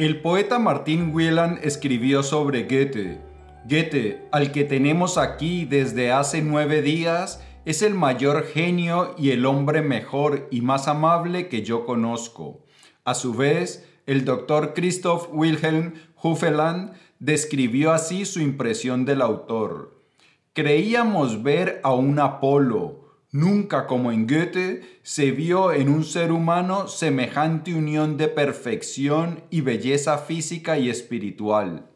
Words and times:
El 0.00 0.22
poeta 0.22 0.58
Martín 0.58 1.14
Wieland 1.14 1.58
escribió 1.62 2.22
sobre 2.22 2.62
Goethe. 2.62 3.20
Goethe, 3.68 4.26
al 4.32 4.50
que 4.50 4.64
tenemos 4.64 5.18
aquí 5.18 5.66
desde 5.66 6.10
hace 6.10 6.40
nueve 6.40 6.80
días, 6.80 7.44
es 7.66 7.82
el 7.82 7.92
mayor 7.92 8.46
genio 8.46 9.14
y 9.18 9.32
el 9.32 9.44
hombre 9.44 9.82
mejor 9.82 10.48
y 10.50 10.62
más 10.62 10.88
amable 10.88 11.48
que 11.48 11.60
yo 11.60 11.84
conozco. 11.84 12.64
A 13.04 13.12
su 13.12 13.34
vez, 13.34 13.86
el 14.06 14.24
doctor 14.24 14.72
Christoph 14.72 15.28
Wilhelm 15.32 15.92
Hufeland 16.22 16.94
describió 17.18 17.92
así 17.92 18.24
su 18.24 18.40
impresión 18.40 19.04
del 19.04 19.20
autor. 19.20 20.00
Creíamos 20.54 21.42
ver 21.42 21.78
a 21.82 21.92
un 21.92 22.18
Apolo. 22.20 22.99
Nunca 23.32 23.86
como 23.86 24.10
en 24.10 24.26
Goethe 24.26 24.82
se 25.04 25.30
vio 25.30 25.72
en 25.72 25.88
un 25.88 26.02
ser 26.02 26.32
humano 26.32 26.88
semejante 26.88 27.72
unión 27.74 28.16
de 28.16 28.26
perfección 28.26 29.44
y 29.50 29.60
belleza 29.60 30.18
física 30.18 30.78
y 30.78 30.90
espiritual. 30.90 31.86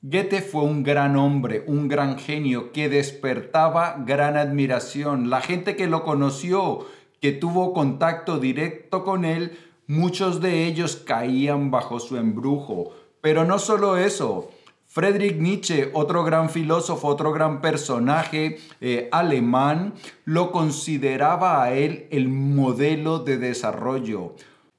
Goethe 0.00 0.40
fue 0.40 0.62
un 0.62 0.84
gran 0.84 1.16
hombre, 1.16 1.62
un 1.66 1.88
gran 1.88 2.18
genio 2.18 2.72
que 2.72 2.88
despertaba 2.88 4.02
gran 4.06 4.38
admiración. 4.38 5.28
La 5.28 5.42
gente 5.42 5.76
que 5.76 5.88
lo 5.88 6.04
conoció, 6.04 6.86
que 7.20 7.32
tuvo 7.32 7.74
contacto 7.74 8.38
directo 8.38 9.04
con 9.04 9.26
él, 9.26 9.58
muchos 9.86 10.40
de 10.40 10.64
ellos 10.66 10.96
caían 10.96 11.70
bajo 11.70 12.00
su 12.00 12.16
embrujo. 12.16 12.92
Pero 13.20 13.44
no 13.44 13.58
solo 13.58 13.98
eso, 13.98 14.50
Friedrich 14.90 15.36
Nietzsche, 15.36 15.90
otro 15.92 16.24
gran 16.24 16.48
filósofo, 16.48 17.08
otro 17.08 17.30
gran 17.30 17.60
personaje 17.60 18.56
eh, 18.80 19.10
alemán, 19.12 19.92
lo 20.24 20.50
consideraba 20.50 21.62
a 21.62 21.74
él 21.74 22.06
el 22.10 22.30
modelo 22.30 23.18
de 23.18 23.36
desarrollo. 23.36 24.34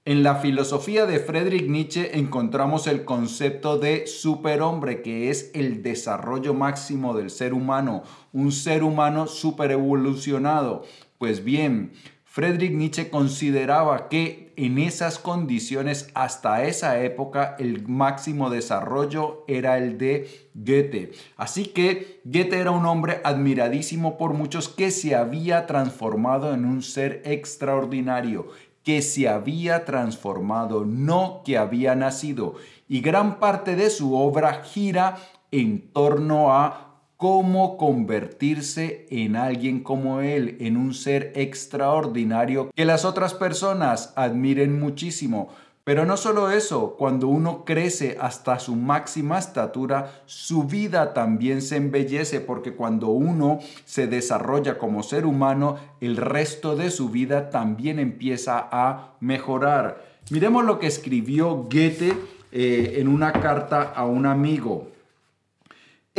En 0.05 0.23
la 0.23 0.37
filosofía 0.37 1.05
de 1.05 1.19
Friedrich 1.19 1.67
Nietzsche 1.67 2.17
encontramos 2.17 2.87
el 2.87 3.05
concepto 3.05 3.77
de 3.77 4.07
superhombre, 4.07 5.03
que 5.03 5.29
es 5.29 5.51
el 5.53 5.83
desarrollo 5.83 6.55
máximo 6.55 7.13
del 7.13 7.29
ser 7.29 7.53
humano, 7.53 8.01
un 8.33 8.51
ser 8.51 8.81
humano 8.81 9.27
superevolucionado. 9.27 10.85
Pues 11.19 11.43
bien, 11.43 11.91
Friedrich 12.23 12.71
Nietzsche 12.71 13.11
consideraba 13.11 14.09
que 14.09 14.48
en 14.65 14.77
esas 14.77 15.19
condiciones, 15.19 16.09
hasta 16.13 16.65
esa 16.65 16.99
época, 17.01 17.55
el 17.59 17.87
máximo 17.87 18.49
desarrollo 18.49 19.45
era 19.47 19.77
el 19.77 19.97
de 19.97 20.49
Goethe. 20.53 21.13
Así 21.37 21.67
que 21.67 22.19
Goethe 22.25 22.59
era 22.59 22.71
un 22.71 22.85
hombre 22.85 23.21
admiradísimo 23.23 24.17
por 24.17 24.33
muchos 24.33 24.67
que 24.67 24.91
se 24.91 25.15
había 25.15 25.65
transformado 25.65 26.53
en 26.53 26.65
un 26.65 26.83
ser 26.83 27.21
extraordinario 27.23 28.49
que 28.83 29.01
se 29.01 29.29
había 29.29 29.85
transformado, 29.85 30.83
no 30.83 31.41
que 31.45 31.57
había 31.57 31.95
nacido. 31.95 32.55
Y 32.89 32.99
gran 32.99 33.39
parte 33.39 33.77
de 33.77 33.89
su 33.89 34.15
obra 34.15 34.63
gira 34.63 35.19
en 35.51 35.89
torno 35.93 36.53
a 36.53 36.88
cómo 37.19 37.75
convertirse 37.75 39.05
en 39.09 39.35
alguien 39.35 39.83
como 39.83 40.21
él, 40.21 40.55
en 40.61 40.77
un 40.77 40.93
ser 40.93 41.33
extraordinario 41.35 42.71
que 42.73 42.85
las 42.85 43.03
otras 43.03 43.33
personas 43.33 44.13
admiren 44.15 44.79
muchísimo. 44.79 45.49
Pero 45.83 46.05
no 46.05 46.15
solo 46.15 46.49
eso, 46.49 46.95
cuando 46.97 47.27
uno 47.27 47.65
crece 47.65 48.15
hasta 48.21 48.57
su 48.57 48.77
máxima 48.77 49.37
estatura, 49.37 50.21
su 50.27 50.63
vida 50.63 51.13
también 51.13 51.61
se 51.61 51.75
embellece 51.75 52.39
porque 52.39 52.73
cuando 52.73 53.07
uno 53.09 53.59
se 53.83 54.07
desarrolla 54.07 54.77
como 54.77 55.03
ser 55.03 55.25
humano, 55.25 55.75
el 55.99 56.15
resto 56.15 56.77
de 56.77 56.89
su 56.89 57.09
vida 57.09 57.49
también 57.49 57.99
empieza 57.99 58.69
a 58.71 59.15
mejorar. 59.19 60.05
Miremos 60.29 60.63
lo 60.63 60.79
que 60.79 60.87
escribió 60.87 61.67
Goethe 61.69 62.13
eh, 62.53 62.93
en 62.95 63.09
una 63.09 63.33
carta 63.33 63.81
a 63.93 64.05
un 64.05 64.25
amigo. 64.25 64.88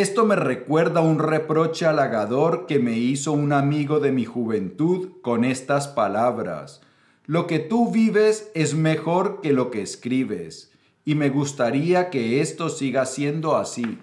Esto 0.00 0.24
me 0.24 0.34
recuerda 0.34 1.02
un 1.02 1.18
reproche 1.18 1.84
halagador 1.84 2.64
que 2.64 2.78
me 2.78 2.96
hizo 2.96 3.32
un 3.32 3.52
amigo 3.52 4.00
de 4.00 4.12
mi 4.12 4.24
juventud 4.24 5.20
con 5.20 5.44
estas 5.44 5.88
palabras. 5.88 6.80
Lo 7.26 7.46
que 7.46 7.58
tú 7.58 7.90
vives 7.90 8.50
es 8.54 8.72
mejor 8.74 9.42
que 9.42 9.52
lo 9.52 9.70
que 9.70 9.82
escribes, 9.82 10.72
y 11.04 11.16
me 11.16 11.28
gustaría 11.28 12.08
que 12.08 12.40
esto 12.40 12.70
siga 12.70 13.04
siendo 13.04 13.58
así. 13.58 13.98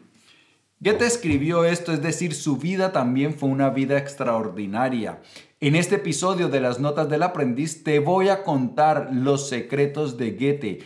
Goethe 0.80 1.08
escribió 1.08 1.66
esto, 1.66 1.91
es 1.91 2.03
decir, 2.03 2.35
su 2.35 2.58
vida 2.58 2.91
también 2.91 3.34
fue 3.34 3.50
una 3.50 3.72
vida 3.72 3.97
extraordinaria. 3.97 5.24
En 5.59 5.75
este 5.75 5.96
episodio 5.96 6.50
de 6.50 6.59
las 6.59 6.79
Notas 6.79 7.09
del 7.09 7.24
Aprendiz 7.24 7.84
te 7.84 7.97
voy 7.97 8.29
a 8.29 8.44
contar 8.44 9.09
los 9.12 9.50
secretos 9.50 10.16
de 10.16 10.34
Goethe, 10.34 10.79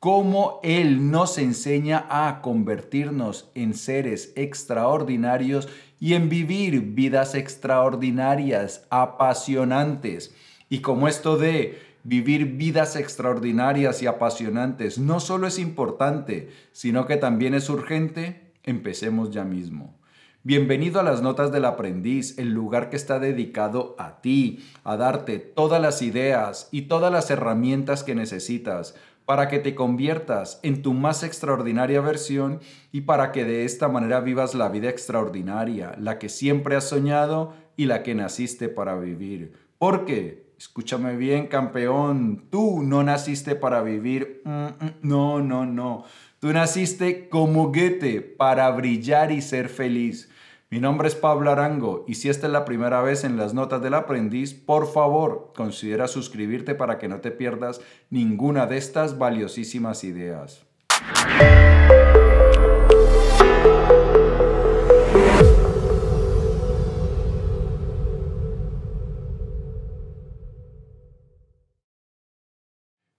cómo 0.00 0.60
él 0.62 1.10
nos 1.10 1.38
enseña 1.38 2.06
a 2.08 2.40
convertirnos 2.42 3.50
en 3.54 3.74
seres 3.74 4.32
extraordinarios 4.36 5.68
y 5.98 6.14
en 6.14 6.28
vivir 6.28 6.80
vidas 6.80 7.34
extraordinarias, 7.34 8.86
apasionantes. 8.90 10.34
Y 10.68 10.80
como 10.80 11.08
esto 11.08 11.36
de 11.36 11.78
vivir 12.04 12.56
vidas 12.56 12.94
extraordinarias 12.96 14.02
y 14.02 14.06
apasionantes 14.06 14.98
no 14.98 15.18
solo 15.18 15.46
es 15.46 15.58
importante, 15.58 16.50
sino 16.72 17.06
que 17.06 17.16
también 17.16 17.54
es 17.54 17.68
urgente, 17.70 18.52
empecemos 18.64 19.30
ya 19.30 19.44
mismo. 19.44 19.96
Bienvenido 20.44 21.00
a 21.00 21.02
las 21.02 21.22
Notas 21.22 21.50
del 21.50 21.64
Aprendiz, 21.64 22.38
el 22.38 22.52
lugar 22.52 22.88
que 22.88 22.94
está 22.94 23.18
dedicado 23.18 23.96
a 23.98 24.20
ti, 24.20 24.64
a 24.84 24.96
darte 24.96 25.40
todas 25.40 25.82
las 25.82 26.02
ideas 26.02 26.68
y 26.70 26.82
todas 26.82 27.10
las 27.10 27.32
herramientas 27.32 28.04
que 28.04 28.14
necesitas 28.14 28.94
para 29.26 29.48
que 29.48 29.58
te 29.58 29.74
conviertas 29.74 30.60
en 30.62 30.82
tu 30.82 30.94
más 30.94 31.22
extraordinaria 31.22 32.00
versión 32.00 32.60
y 32.92 33.02
para 33.02 33.32
que 33.32 33.44
de 33.44 33.64
esta 33.64 33.88
manera 33.88 34.20
vivas 34.20 34.54
la 34.54 34.68
vida 34.68 34.88
extraordinaria, 34.88 35.94
la 35.98 36.18
que 36.18 36.28
siempre 36.28 36.76
has 36.76 36.88
soñado 36.88 37.52
y 37.76 37.86
la 37.86 38.02
que 38.02 38.14
naciste 38.14 38.68
para 38.68 38.96
vivir. 38.96 39.52
Porque 39.78 40.46
escúchame 40.56 41.16
bien, 41.16 41.48
campeón, 41.48 42.46
tú 42.50 42.82
no 42.82 43.02
naciste 43.02 43.56
para 43.56 43.82
vivir, 43.82 44.42
mm, 44.44 44.50
mm, 44.50 44.74
no, 45.02 45.42
no, 45.42 45.66
no. 45.66 46.04
Tú 46.38 46.52
naciste 46.52 47.28
como 47.28 47.68
Goethe 47.72 48.20
para 48.20 48.70
brillar 48.70 49.32
y 49.32 49.42
ser 49.42 49.68
feliz. 49.68 50.30
Mi 50.68 50.80
nombre 50.80 51.06
es 51.06 51.14
Pablo 51.14 51.52
Arango 51.52 52.04
y 52.08 52.16
si 52.16 52.28
esta 52.28 52.48
es 52.48 52.52
la 52.52 52.64
primera 52.64 53.00
vez 53.00 53.22
en 53.22 53.36
las 53.36 53.54
notas 53.54 53.80
del 53.82 53.94
aprendiz, 53.94 54.52
por 54.52 54.92
favor 54.92 55.52
considera 55.54 56.08
suscribirte 56.08 56.74
para 56.74 56.98
que 56.98 57.06
no 57.06 57.20
te 57.20 57.30
pierdas 57.30 57.80
ninguna 58.10 58.66
de 58.66 58.76
estas 58.76 59.16
valiosísimas 59.16 60.02
ideas. 60.02 60.66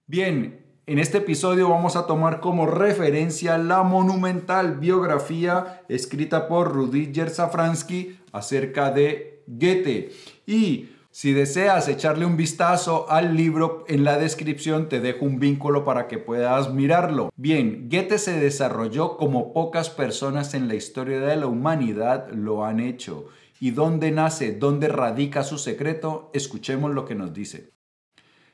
Bien, 0.06 0.67
en 0.88 1.00
este 1.00 1.18
episodio 1.18 1.70
vamos 1.70 1.98
a 1.98 2.08
tomar 2.08 2.40
como 2.40 2.66
referencia 2.66 3.58
la 3.58 3.84
monumental 3.84 4.78
biografía 4.78 5.82
escrita 5.90 6.48
por 6.48 6.74
Rudiger 6.74 7.30
Safransky 7.30 8.18
acerca 8.32 8.90
de 8.92 9.44
Goethe. 9.48 10.14
Y 10.46 10.88
si 11.12 11.34
deseas 11.34 11.90
echarle 11.90 12.26
un 12.26 12.38
vistazo 12.38 13.06
al 13.10 13.36
libro, 13.36 13.84
en 13.90 14.06
la 14.06 14.18
descripción 14.18 14.88
te 14.88 15.02
dejo 15.02 15.26
un 15.26 15.40
vínculo 15.40 15.84
para 15.84 16.08
que 16.08 16.20
puedas 16.20 16.74
mirarlo. 16.74 17.32
Bien, 17.36 17.90
Goethe 17.92 18.18
se 18.18 18.40
desarrolló 18.40 19.18
como 19.18 19.52
pocas 19.52 19.90
personas 19.90 20.54
en 20.54 20.70
la 20.70 20.76
historia 20.76 21.20
de 21.20 21.36
la 21.36 21.48
humanidad 21.48 22.30
lo 22.32 22.64
han 22.64 22.80
hecho. 22.80 23.26
¿Y 23.60 23.72
dónde 23.72 24.12
nace, 24.12 24.54
dónde 24.54 24.88
radica 24.88 25.44
su 25.44 25.58
secreto? 25.58 26.32
Escuchemos 26.34 26.92
lo 26.92 27.04
que 27.04 27.16
nos 27.16 27.34
dice. 27.34 27.77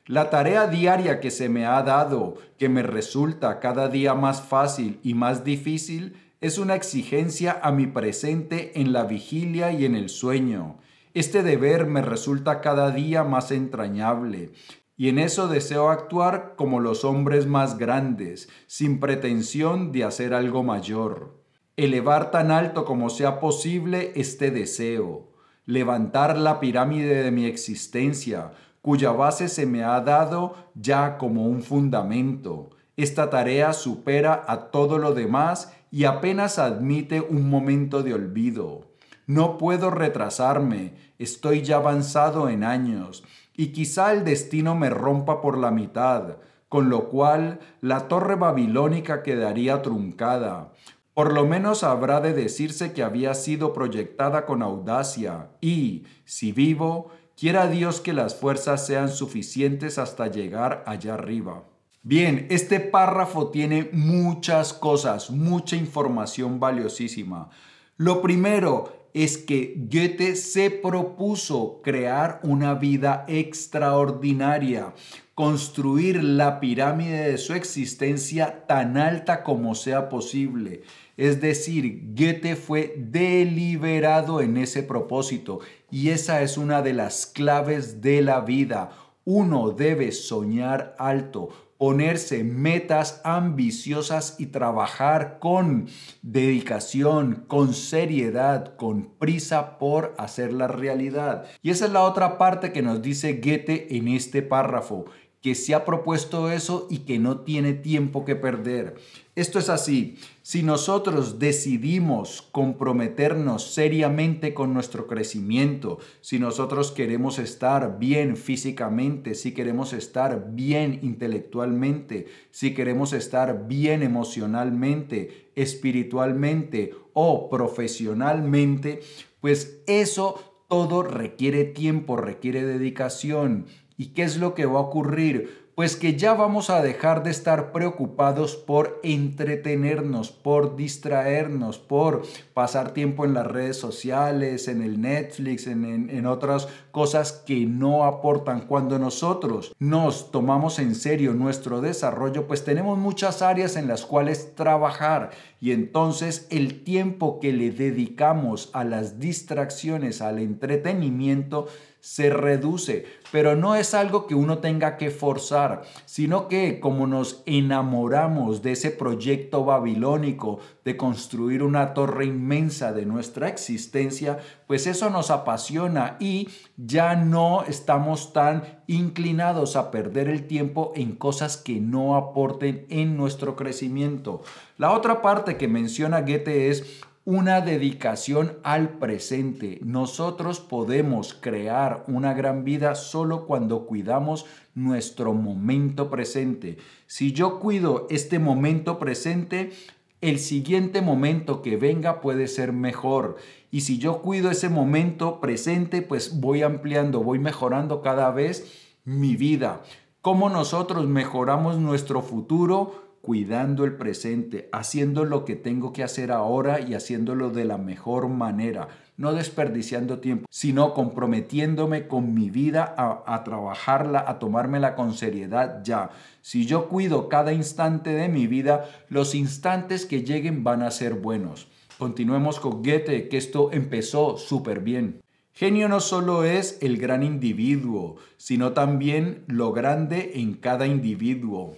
La 0.06 0.28
tarea 0.28 0.66
diaria 0.66 1.18
que 1.18 1.30
se 1.30 1.48
me 1.48 1.64
ha 1.64 1.82
dado, 1.82 2.34
que 2.58 2.68
me 2.68 2.82
resulta 2.82 3.58
cada 3.58 3.88
día 3.88 4.12
más 4.12 4.42
fácil 4.42 5.00
y 5.02 5.14
más 5.14 5.44
difícil, 5.44 6.16
es 6.42 6.58
una 6.58 6.74
exigencia 6.74 7.58
a 7.62 7.72
mi 7.72 7.86
presente 7.86 8.78
en 8.78 8.92
la 8.92 9.04
vigilia 9.04 9.72
y 9.72 9.86
en 9.86 9.94
el 9.94 10.10
sueño. 10.10 10.76
Este 11.14 11.42
deber 11.42 11.86
me 11.86 12.02
resulta 12.02 12.60
cada 12.60 12.90
día 12.90 13.24
más 13.24 13.50
entrañable, 13.50 14.52
y 14.94 15.08
en 15.08 15.18
eso 15.18 15.48
deseo 15.48 15.88
actuar 15.88 16.52
como 16.54 16.80
los 16.80 17.06
hombres 17.06 17.46
más 17.46 17.78
grandes, 17.78 18.50
sin 18.66 19.00
pretensión 19.00 19.90
de 19.90 20.04
hacer 20.04 20.34
algo 20.34 20.62
mayor. 20.62 21.42
Elevar 21.78 22.30
tan 22.30 22.50
alto 22.50 22.84
como 22.84 23.08
sea 23.08 23.40
posible 23.40 24.12
este 24.16 24.50
deseo, 24.50 25.32
levantar 25.64 26.36
la 26.36 26.60
pirámide 26.60 27.22
de 27.22 27.30
mi 27.30 27.46
existencia, 27.46 28.52
cuya 28.84 29.12
base 29.12 29.48
se 29.48 29.64
me 29.64 29.82
ha 29.82 29.98
dado 30.02 30.56
ya 30.74 31.16
como 31.16 31.46
un 31.46 31.62
fundamento. 31.62 32.68
Esta 32.98 33.30
tarea 33.30 33.72
supera 33.72 34.44
a 34.46 34.70
todo 34.70 34.98
lo 34.98 35.14
demás 35.14 35.72
y 35.90 36.04
apenas 36.04 36.58
admite 36.58 37.22
un 37.22 37.48
momento 37.48 38.02
de 38.02 38.12
olvido. 38.12 38.82
No 39.26 39.56
puedo 39.56 39.90
retrasarme, 39.90 40.92
estoy 41.18 41.62
ya 41.62 41.76
avanzado 41.76 42.50
en 42.50 42.62
años, 42.62 43.24
y 43.56 43.68
quizá 43.68 44.12
el 44.12 44.22
destino 44.22 44.74
me 44.74 44.90
rompa 44.90 45.40
por 45.40 45.56
la 45.56 45.70
mitad, 45.70 46.36
con 46.68 46.90
lo 46.90 47.08
cual 47.08 47.60
la 47.80 48.06
torre 48.06 48.34
babilónica 48.34 49.22
quedaría 49.22 49.80
truncada. 49.80 50.72
Por 51.14 51.32
lo 51.32 51.46
menos 51.46 51.84
habrá 51.84 52.20
de 52.20 52.34
decirse 52.34 52.92
que 52.92 53.02
había 53.02 53.32
sido 53.32 53.72
proyectada 53.72 54.44
con 54.44 54.62
audacia 54.62 55.48
y, 55.62 56.04
si 56.26 56.52
vivo, 56.52 57.12
quiera 57.36 57.68
Dios 57.68 58.00
que 58.00 58.12
las 58.12 58.34
fuerzas 58.34 58.86
sean 58.86 59.08
suficientes 59.08 59.98
hasta 59.98 60.28
llegar 60.28 60.82
allá 60.86 61.14
arriba. 61.14 61.64
Bien, 62.02 62.46
este 62.50 62.80
párrafo 62.80 63.48
tiene 63.48 63.88
muchas 63.92 64.74
cosas, 64.74 65.30
mucha 65.30 65.74
información 65.76 66.60
valiosísima. 66.60 67.48
Lo 67.96 68.20
primero 68.20 69.08
es 69.14 69.38
que 69.38 69.74
Goethe 69.76 70.36
se 70.36 70.70
propuso 70.70 71.80
crear 71.82 72.40
una 72.42 72.74
vida 72.74 73.24
extraordinaria, 73.28 74.92
construir 75.34 76.22
la 76.22 76.60
pirámide 76.60 77.30
de 77.30 77.38
su 77.38 77.54
existencia 77.54 78.66
tan 78.66 78.96
alta 78.96 79.42
como 79.42 79.74
sea 79.74 80.08
posible. 80.08 80.82
Es 81.16 81.40
decir, 81.40 82.14
Goethe 82.14 82.56
fue 82.56 82.94
deliberado 82.96 84.40
en 84.40 84.56
ese 84.56 84.82
propósito 84.82 85.60
y 85.90 86.10
esa 86.10 86.42
es 86.42 86.56
una 86.56 86.82
de 86.82 86.92
las 86.92 87.26
claves 87.26 88.00
de 88.00 88.22
la 88.22 88.40
vida. 88.40 88.90
Uno 89.24 89.70
debe 89.70 90.12
soñar 90.12 90.94
alto, 90.98 91.48
ponerse 91.78 92.44
metas 92.44 93.20
ambiciosas 93.24 94.36
y 94.38 94.46
trabajar 94.46 95.38
con 95.38 95.88
dedicación, 96.22 97.44
con 97.46 97.74
seriedad, 97.74 98.76
con 98.76 99.04
prisa 99.18 99.78
por 99.78 100.14
hacer 100.18 100.52
la 100.52 100.68
realidad. 100.68 101.44
Y 101.62 101.70
esa 101.70 101.86
es 101.86 101.92
la 101.92 102.02
otra 102.02 102.38
parte 102.38 102.72
que 102.72 102.82
nos 102.82 103.02
dice 103.02 103.40
Goethe 103.42 103.96
en 103.96 104.08
este 104.08 104.42
párrafo 104.42 105.06
que 105.44 105.54
se 105.54 105.74
ha 105.74 105.84
propuesto 105.84 106.50
eso 106.50 106.86
y 106.88 107.00
que 107.00 107.18
no 107.18 107.40
tiene 107.40 107.74
tiempo 107.74 108.24
que 108.24 108.34
perder. 108.34 108.94
Esto 109.36 109.58
es 109.58 109.68
así, 109.68 110.16
si 110.40 110.62
nosotros 110.62 111.38
decidimos 111.38 112.40
comprometernos 112.50 113.74
seriamente 113.74 114.54
con 114.54 114.72
nuestro 114.72 115.06
crecimiento, 115.06 115.98
si 116.22 116.38
nosotros 116.38 116.92
queremos 116.92 117.38
estar 117.38 117.98
bien 117.98 118.38
físicamente, 118.38 119.34
si 119.34 119.52
queremos 119.52 119.92
estar 119.92 120.46
bien 120.52 121.00
intelectualmente, 121.02 122.24
si 122.50 122.72
queremos 122.72 123.12
estar 123.12 123.68
bien 123.68 124.02
emocionalmente, 124.02 125.50
espiritualmente 125.56 126.94
o 127.12 127.50
profesionalmente, 127.50 129.00
pues 129.42 129.82
eso 129.86 130.54
todo 130.68 131.02
requiere 131.02 131.64
tiempo, 131.64 132.16
requiere 132.16 132.64
dedicación 132.64 133.66
¿Y 133.96 134.06
qué 134.06 134.24
es 134.24 134.38
lo 134.38 134.54
que 134.54 134.66
va 134.66 134.78
a 134.78 134.82
ocurrir? 134.82 135.64
Pues 135.76 135.96
que 135.96 136.14
ya 136.16 136.34
vamos 136.34 136.70
a 136.70 136.82
dejar 136.82 137.24
de 137.24 137.32
estar 137.32 137.72
preocupados 137.72 138.54
por 138.54 139.00
entretenernos, 139.02 140.30
por 140.30 140.76
distraernos, 140.76 141.78
por 141.78 142.22
pasar 142.54 142.92
tiempo 142.92 143.24
en 143.24 143.34
las 143.34 143.48
redes 143.48 143.76
sociales, 143.76 144.68
en 144.68 144.82
el 144.82 145.00
Netflix, 145.00 145.66
en, 145.66 146.10
en, 146.10 146.26
otras 146.26 146.68
cosas 146.92 147.42
que 147.44 147.66
no 147.66 148.04
aportan. 148.04 148.68
Cuando 148.68 149.00
nosotros 149.00 149.74
nos 149.80 150.30
tomamos 150.30 150.78
en 150.78 150.94
serio 150.94 151.34
nuestro 151.34 151.80
desarrollo, 151.80 152.46
pues 152.46 152.64
tenemos 152.64 152.96
muchas 152.96 153.42
áreas 153.42 153.74
en 153.74 153.88
las 153.88 154.06
cuales 154.06 154.54
trabajar 154.54 155.30
y 155.60 155.72
entonces 155.72 156.46
el 156.50 156.84
tiempo 156.84 157.40
que 157.40 157.52
le 157.52 157.72
dedicamos 157.72 158.70
a 158.74 158.84
las 158.84 159.18
distracciones, 159.18 160.22
al 160.22 160.38
entretenimiento, 160.38 161.66
se 162.04 162.28
reduce, 162.28 163.06
pero 163.32 163.56
no 163.56 163.74
es 163.76 163.94
algo 163.94 164.26
que 164.26 164.34
uno 164.34 164.58
tenga 164.58 164.98
que 164.98 165.10
forzar, 165.10 165.84
sino 166.04 166.48
que 166.48 166.78
como 166.78 167.06
nos 167.06 167.42
enamoramos 167.46 168.60
de 168.60 168.72
ese 168.72 168.90
proyecto 168.90 169.64
babilónico 169.64 170.58
de 170.84 170.98
construir 170.98 171.62
una 171.62 171.94
torre 171.94 172.26
inmensa 172.26 172.92
de 172.92 173.06
nuestra 173.06 173.48
existencia, 173.48 174.38
pues 174.66 174.86
eso 174.86 175.08
nos 175.08 175.30
apasiona 175.30 176.18
y 176.20 176.50
ya 176.76 177.16
no 177.16 177.64
estamos 177.64 178.34
tan 178.34 178.82
inclinados 178.86 179.74
a 179.74 179.90
perder 179.90 180.28
el 180.28 180.46
tiempo 180.46 180.92
en 180.96 181.12
cosas 181.16 181.56
que 181.56 181.80
no 181.80 182.16
aporten 182.16 182.84
en 182.90 183.16
nuestro 183.16 183.56
crecimiento. 183.56 184.42
La 184.76 184.92
otra 184.92 185.22
parte 185.22 185.56
que 185.56 185.68
menciona 185.68 186.20
Goethe 186.20 186.68
es 186.68 187.02
una 187.24 187.62
dedicación 187.62 188.58
al 188.64 188.98
presente. 188.98 189.80
Nosotros 189.82 190.60
podemos 190.60 191.32
crear 191.32 192.04
una 192.06 192.34
gran 192.34 192.64
vida 192.64 192.94
solo 192.94 193.46
cuando 193.46 193.86
cuidamos 193.86 194.44
nuestro 194.74 195.32
momento 195.32 196.10
presente. 196.10 196.76
Si 197.06 197.32
yo 197.32 197.60
cuido 197.60 198.06
este 198.10 198.38
momento 198.38 198.98
presente, 198.98 199.72
el 200.20 200.38
siguiente 200.38 201.00
momento 201.00 201.62
que 201.62 201.78
venga 201.78 202.20
puede 202.20 202.46
ser 202.46 202.72
mejor. 202.72 203.36
Y 203.70 203.80
si 203.82 203.98
yo 203.98 204.20
cuido 204.20 204.50
ese 204.50 204.68
momento 204.68 205.40
presente, 205.40 206.02
pues 206.02 206.40
voy 206.40 206.62
ampliando, 206.62 207.22
voy 207.22 207.38
mejorando 207.38 208.02
cada 208.02 208.30
vez 208.32 208.96
mi 209.04 209.36
vida. 209.36 209.80
¿Cómo 210.20 210.50
nosotros 210.50 211.06
mejoramos 211.06 211.78
nuestro 211.78 212.20
futuro? 212.20 213.13
Cuidando 213.24 213.84
el 213.84 213.96
presente, 213.96 214.68
haciendo 214.70 215.24
lo 215.24 215.46
que 215.46 215.56
tengo 215.56 215.94
que 215.94 216.04
hacer 216.04 216.30
ahora 216.30 216.80
y 216.80 216.92
haciéndolo 216.92 217.48
de 217.48 217.64
la 217.64 217.78
mejor 217.78 218.28
manera, 218.28 218.88
no 219.16 219.32
desperdiciando 219.32 220.18
tiempo, 220.18 220.46
sino 220.50 220.92
comprometiéndome 220.92 222.06
con 222.06 222.34
mi 222.34 222.50
vida 222.50 222.94
a, 222.96 223.42
trabajarla, 223.42 224.24
a 224.28 224.38
tomármela 224.38 224.94
con 224.94 225.14
seriedad 225.14 225.82
ya. 225.82 226.10
Si 226.42 226.66
yo 226.66 226.88
cuido 226.88 227.30
cada 227.30 227.54
instante 227.54 228.10
de 228.10 228.28
mi 228.28 228.46
vida, 228.46 228.90
los 229.08 229.34
instantes 229.34 230.04
que 230.04 230.22
lleguen 230.22 230.62
van 230.62 230.82
a 230.82 230.90
ser 230.90 231.14
buenos. 231.14 231.68
Continuemos 231.98 232.60
con 232.60 232.82
Goethe, 232.82 233.28
que 233.28 233.38
esto 233.38 233.70
empezó 233.72 234.36
súper 234.36 234.80
bien. 234.80 235.22
Genio 235.54 235.88
no 235.88 236.00
solo 236.00 236.44
es 236.44 236.78
el 236.82 236.98
gran 236.98 237.22
individuo, 237.22 238.16
sino 238.36 238.72
también 238.72 239.44
lo 239.46 239.72
grande 239.72 240.32
en 240.34 240.54
cada 240.54 240.86
individuo. 240.86 241.76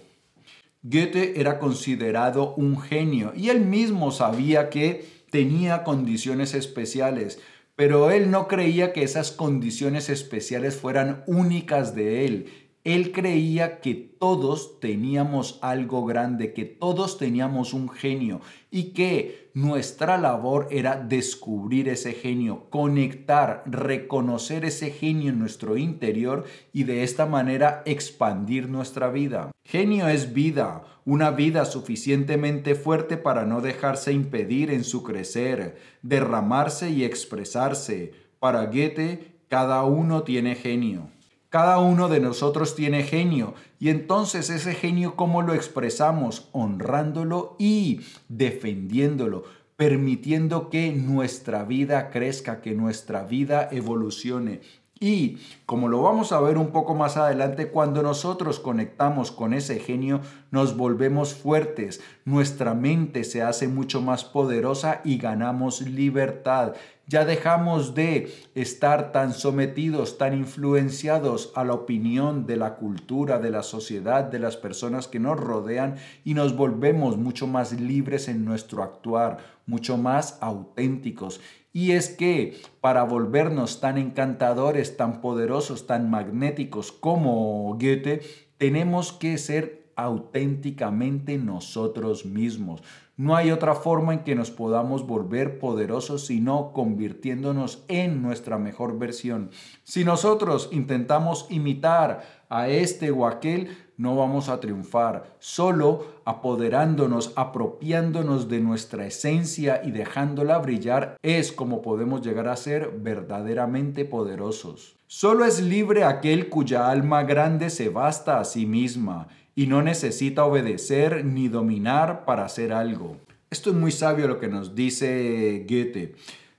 Goethe 0.89 1.39
era 1.39 1.59
considerado 1.59 2.55
un 2.55 2.79
genio 2.79 3.33
y 3.35 3.49
él 3.49 3.61
mismo 3.61 4.11
sabía 4.11 4.69
que 4.69 5.05
tenía 5.29 5.83
condiciones 5.83 6.53
especiales, 6.53 7.39
pero 7.75 8.09
él 8.09 8.31
no 8.31 8.47
creía 8.47 8.93
que 8.93 9.03
esas 9.03 9.31
condiciones 9.31 10.09
especiales 10.09 10.77
fueran 10.77 11.23
únicas 11.27 11.93
de 11.93 12.25
él. 12.25 12.66
Él 12.87 13.11
creía 13.11 13.81
que 13.81 13.95
todos 13.95 14.79
teníamos 14.79 15.59
algo 15.61 16.05
grande, 16.05 16.53
que 16.53 16.63
todos 16.63 17.17
teníamos 17.17 17.73
un 17.73 17.89
genio 17.89 18.39
y 18.71 18.93
que 18.93 19.49
nuestra 19.53 20.17
labor 20.17 20.69
era 20.71 20.95
descubrir 20.95 21.89
ese 21.89 22.13
genio, 22.13 22.69
conectar, 22.69 23.63
reconocer 23.65 24.63
ese 24.63 24.91
genio 24.91 25.31
en 25.31 25.39
nuestro 25.39 25.75
interior 25.75 26.45
y 26.71 26.85
de 26.85 27.03
esta 27.03 27.25
manera 27.25 27.83
expandir 27.85 28.69
nuestra 28.69 29.09
vida. 29.09 29.51
Genio 29.65 30.07
es 30.07 30.31
vida, 30.31 30.83
una 31.03 31.31
vida 31.31 31.65
suficientemente 31.65 32.73
fuerte 32.73 33.17
para 33.17 33.43
no 33.43 33.59
dejarse 33.59 34.13
impedir 34.13 34.71
en 34.71 34.85
su 34.85 35.03
crecer, 35.03 35.77
derramarse 36.03 36.89
y 36.89 37.03
expresarse. 37.03 38.13
Para 38.39 38.67
Goethe, 38.67 39.35
cada 39.49 39.83
uno 39.83 40.23
tiene 40.23 40.55
genio. 40.55 41.16
Cada 41.49 41.79
uno 41.79 42.09
de 42.09 42.19
nosotros 42.19 42.75
tiene 42.75 43.03
genio 43.03 43.53
y 43.79 43.87
entonces 43.89 44.49
ese 44.49 44.73
genio 44.73 45.15
cómo 45.15 45.41
lo 45.41 45.53
expresamos 45.53 46.49
honrándolo 46.51 47.55
y 47.57 48.01
defendiéndolo, 48.27 49.45
permitiendo 49.77 50.69
que 50.69 50.91
nuestra 50.91 51.63
vida 51.63 52.09
crezca, 52.09 52.59
que 52.59 52.73
nuestra 52.73 53.23
vida 53.23 53.69
evolucione. 53.71 54.59
Y 54.99 55.37
como 55.65 55.87
lo 55.89 56.01
vamos 56.01 56.31
a 56.31 56.41
ver 56.41 56.57
un 56.57 56.71
poco 56.71 56.95
más 56.95 57.17
adelante, 57.17 57.69
cuando 57.69 58.01
nosotros 58.01 58.59
conectamos 58.59 59.31
con 59.31 59.53
ese 59.53 59.79
genio, 59.79 60.21
nos 60.49 60.75
volvemos 60.75 61.33
fuertes, 61.33 62.01
nuestra 62.25 62.73
mente 62.73 63.23
se 63.23 63.43
hace 63.43 63.67
mucho 63.67 64.01
más 64.01 64.23
poderosa 64.23 65.01
y 65.03 65.17
ganamos 65.17 65.81
libertad. 65.81 66.73
Ya 67.09 67.23
dejamos 67.23 67.95
de 67.95 68.33
estar 68.53 69.13
tan 69.13 69.33
sometidos, 69.33 70.17
tan 70.17 70.33
influenciados 70.33 71.53
a 71.55 71.63
la 71.63 71.73
opinión 71.73 72.45
de 72.45 72.57
la 72.57 72.75
cultura, 72.75 73.39
de 73.39 73.49
la 73.49 73.63
sociedad, 73.63 74.25
de 74.25 74.39
las 74.39 74.57
personas 74.57 75.07
que 75.07 75.19
nos 75.19 75.39
rodean 75.39 75.95
y 76.25 76.33
nos 76.33 76.57
volvemos 76.57 77.17
mucho 77.17 77.47
más 77.47 77.71
libres 77.79 78.27
en 78.27 78.43
nuestro 78.43 78.83
actuar, 78.83 79.37
mucho 79.65 79.97
más 79.97 80.37
auténticos. 80.41 81.39
Y 81.77 81.91
es 81.91 82.09
que 82.09 82.59
para 82.81 83.03
volvernos 83.03 83.81
tan 83.81 83.99
encantadores, 83.99 84.97
tan 84.97 85.21
poderosos, 85.21 85.85
tan 85.85 86.09
magnéticos 86.09 86.91
como 86.91 87.71
Goethe, 87.79 88.21
tenemos 88.57 89.13
que 89.13 89.37
ser 89.37 89.91
auténticamente 89.95 91.37
nosotros 91.37 92.25
mismos. 92.25 92.81
No 93.15 93.35
hay 93.35 93.51
otra 93.51 93.75
forma 93.75 94.15
en 94.15 94.23
que 94.23 94.33
nos 94.33 94.49
podamos 94.49 95.05
volver 95.05 95.59
poderosos 95.59 96.25
sino 96.25 96.73
convirtiéndonos 96.73 97.83
en 97.89 98.23
nuestra 98.23 98.57
mejor 98.57 98.97
versión. 98.97 99.51
Si 99.83 100.03
nosotros 100.03 100.69
intentamos 100.71 101.45
imitar 101.51 102.23
a 102.49 102.69
este 102.69 103.11
o 103.11 103.27
aquel, 103.27 103.69
no 103.97 104.15
vamos 104.15 104.47
a 104.47 104.59
triunfar. 104.59 105.35
Solo 105.39 106.05
apoderándonos, 106.23 107.33
apropiándonos 107.35 108.47
de 108.47 108.59
nuestra 108.59 109.05
esencia 109.05 109.81
y 109.83 109.91
dejándola 109.91 110.59
brillar 110.59 111.17
es 111.23 111.51
como 111.51 111.81
podemos 111.81 112.21
llegar 112.21 112.47
a 112.47 112.55
ser 112.55 112.91
verdaderamente 112.99 114.05
poderosos. 114.05 114.95
Solo 115.07 115.45
es 115.45 115.61
libre 115.61 116.03
aquel 116.03 116.49
cuya 116.49 116.89
alma 116.89 117.23
grande 117.23 117.69
se 117.69 117.89
basta 117.89 118.39
a 118.39 118.45
sí 118.45 118.65
misma 118.65 119.27
y 119.55 119.67
no 119.67 119.81
necesita 119.81 120.45
obedecer 120.45 121.25
ni 121.25 121.47
dominar 121.47 122.25
para 122.25 122.45
hacer 122.45 122.71
algo. 122.71 123.17
Esto 123.49 123.69
es 123.71 123.75
muy 123.75 123.91
sabio 123.91 124.27
lo 124.27 124.39
que 124.39 124.49
nos 124.49 124.75
dice 124.75 125.65
Goethe. 125.67 126.15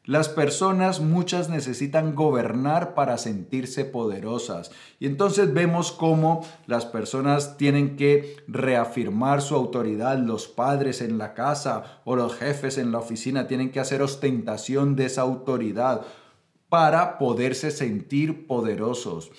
Las 0.08 0.30
personas 0.30 1.00
muchas 1.00 1.50
necesitan 1.50 2.14
gobernar 2.14 2.94
para 2.94 3.18
sentirse 3.18 3.84
poderosas. 3.84 4.70
Y 4.98 5.04
entonces 5.04 5.52
vemos 5.52 5.92
cómo 5.92 6.46
las 6.66 6.86
personas 6.86 7.58
tienen 7.58 7.94
que 7.96 8.38
reafirmar 8.48 9.42
su 9.42 9.54
autoridad. 9.54 10.16
Los 10.16 10.48
padres 10.48 11.02
en 11.02 11.18
la 11.18 11.34
casa 11.34 12.00
o 12.06 12.16
los 12.16 12.34
jefes 12.36 12.78
en 12.78 12.90
la 12.90 13.00
oficina 13.00 13.46
tienen 13.48 13.70
que 13.70 13.80
hacer 13.80 14.00
ostentación 14.00 14.96
de 14.96 15.04
esa 15.04 15.20
autoridad 15.20 16.06
para 16.70 17.18
poderse 17.18 17.70
sentir 17.70 18.46
poderosos. 18.46 19.30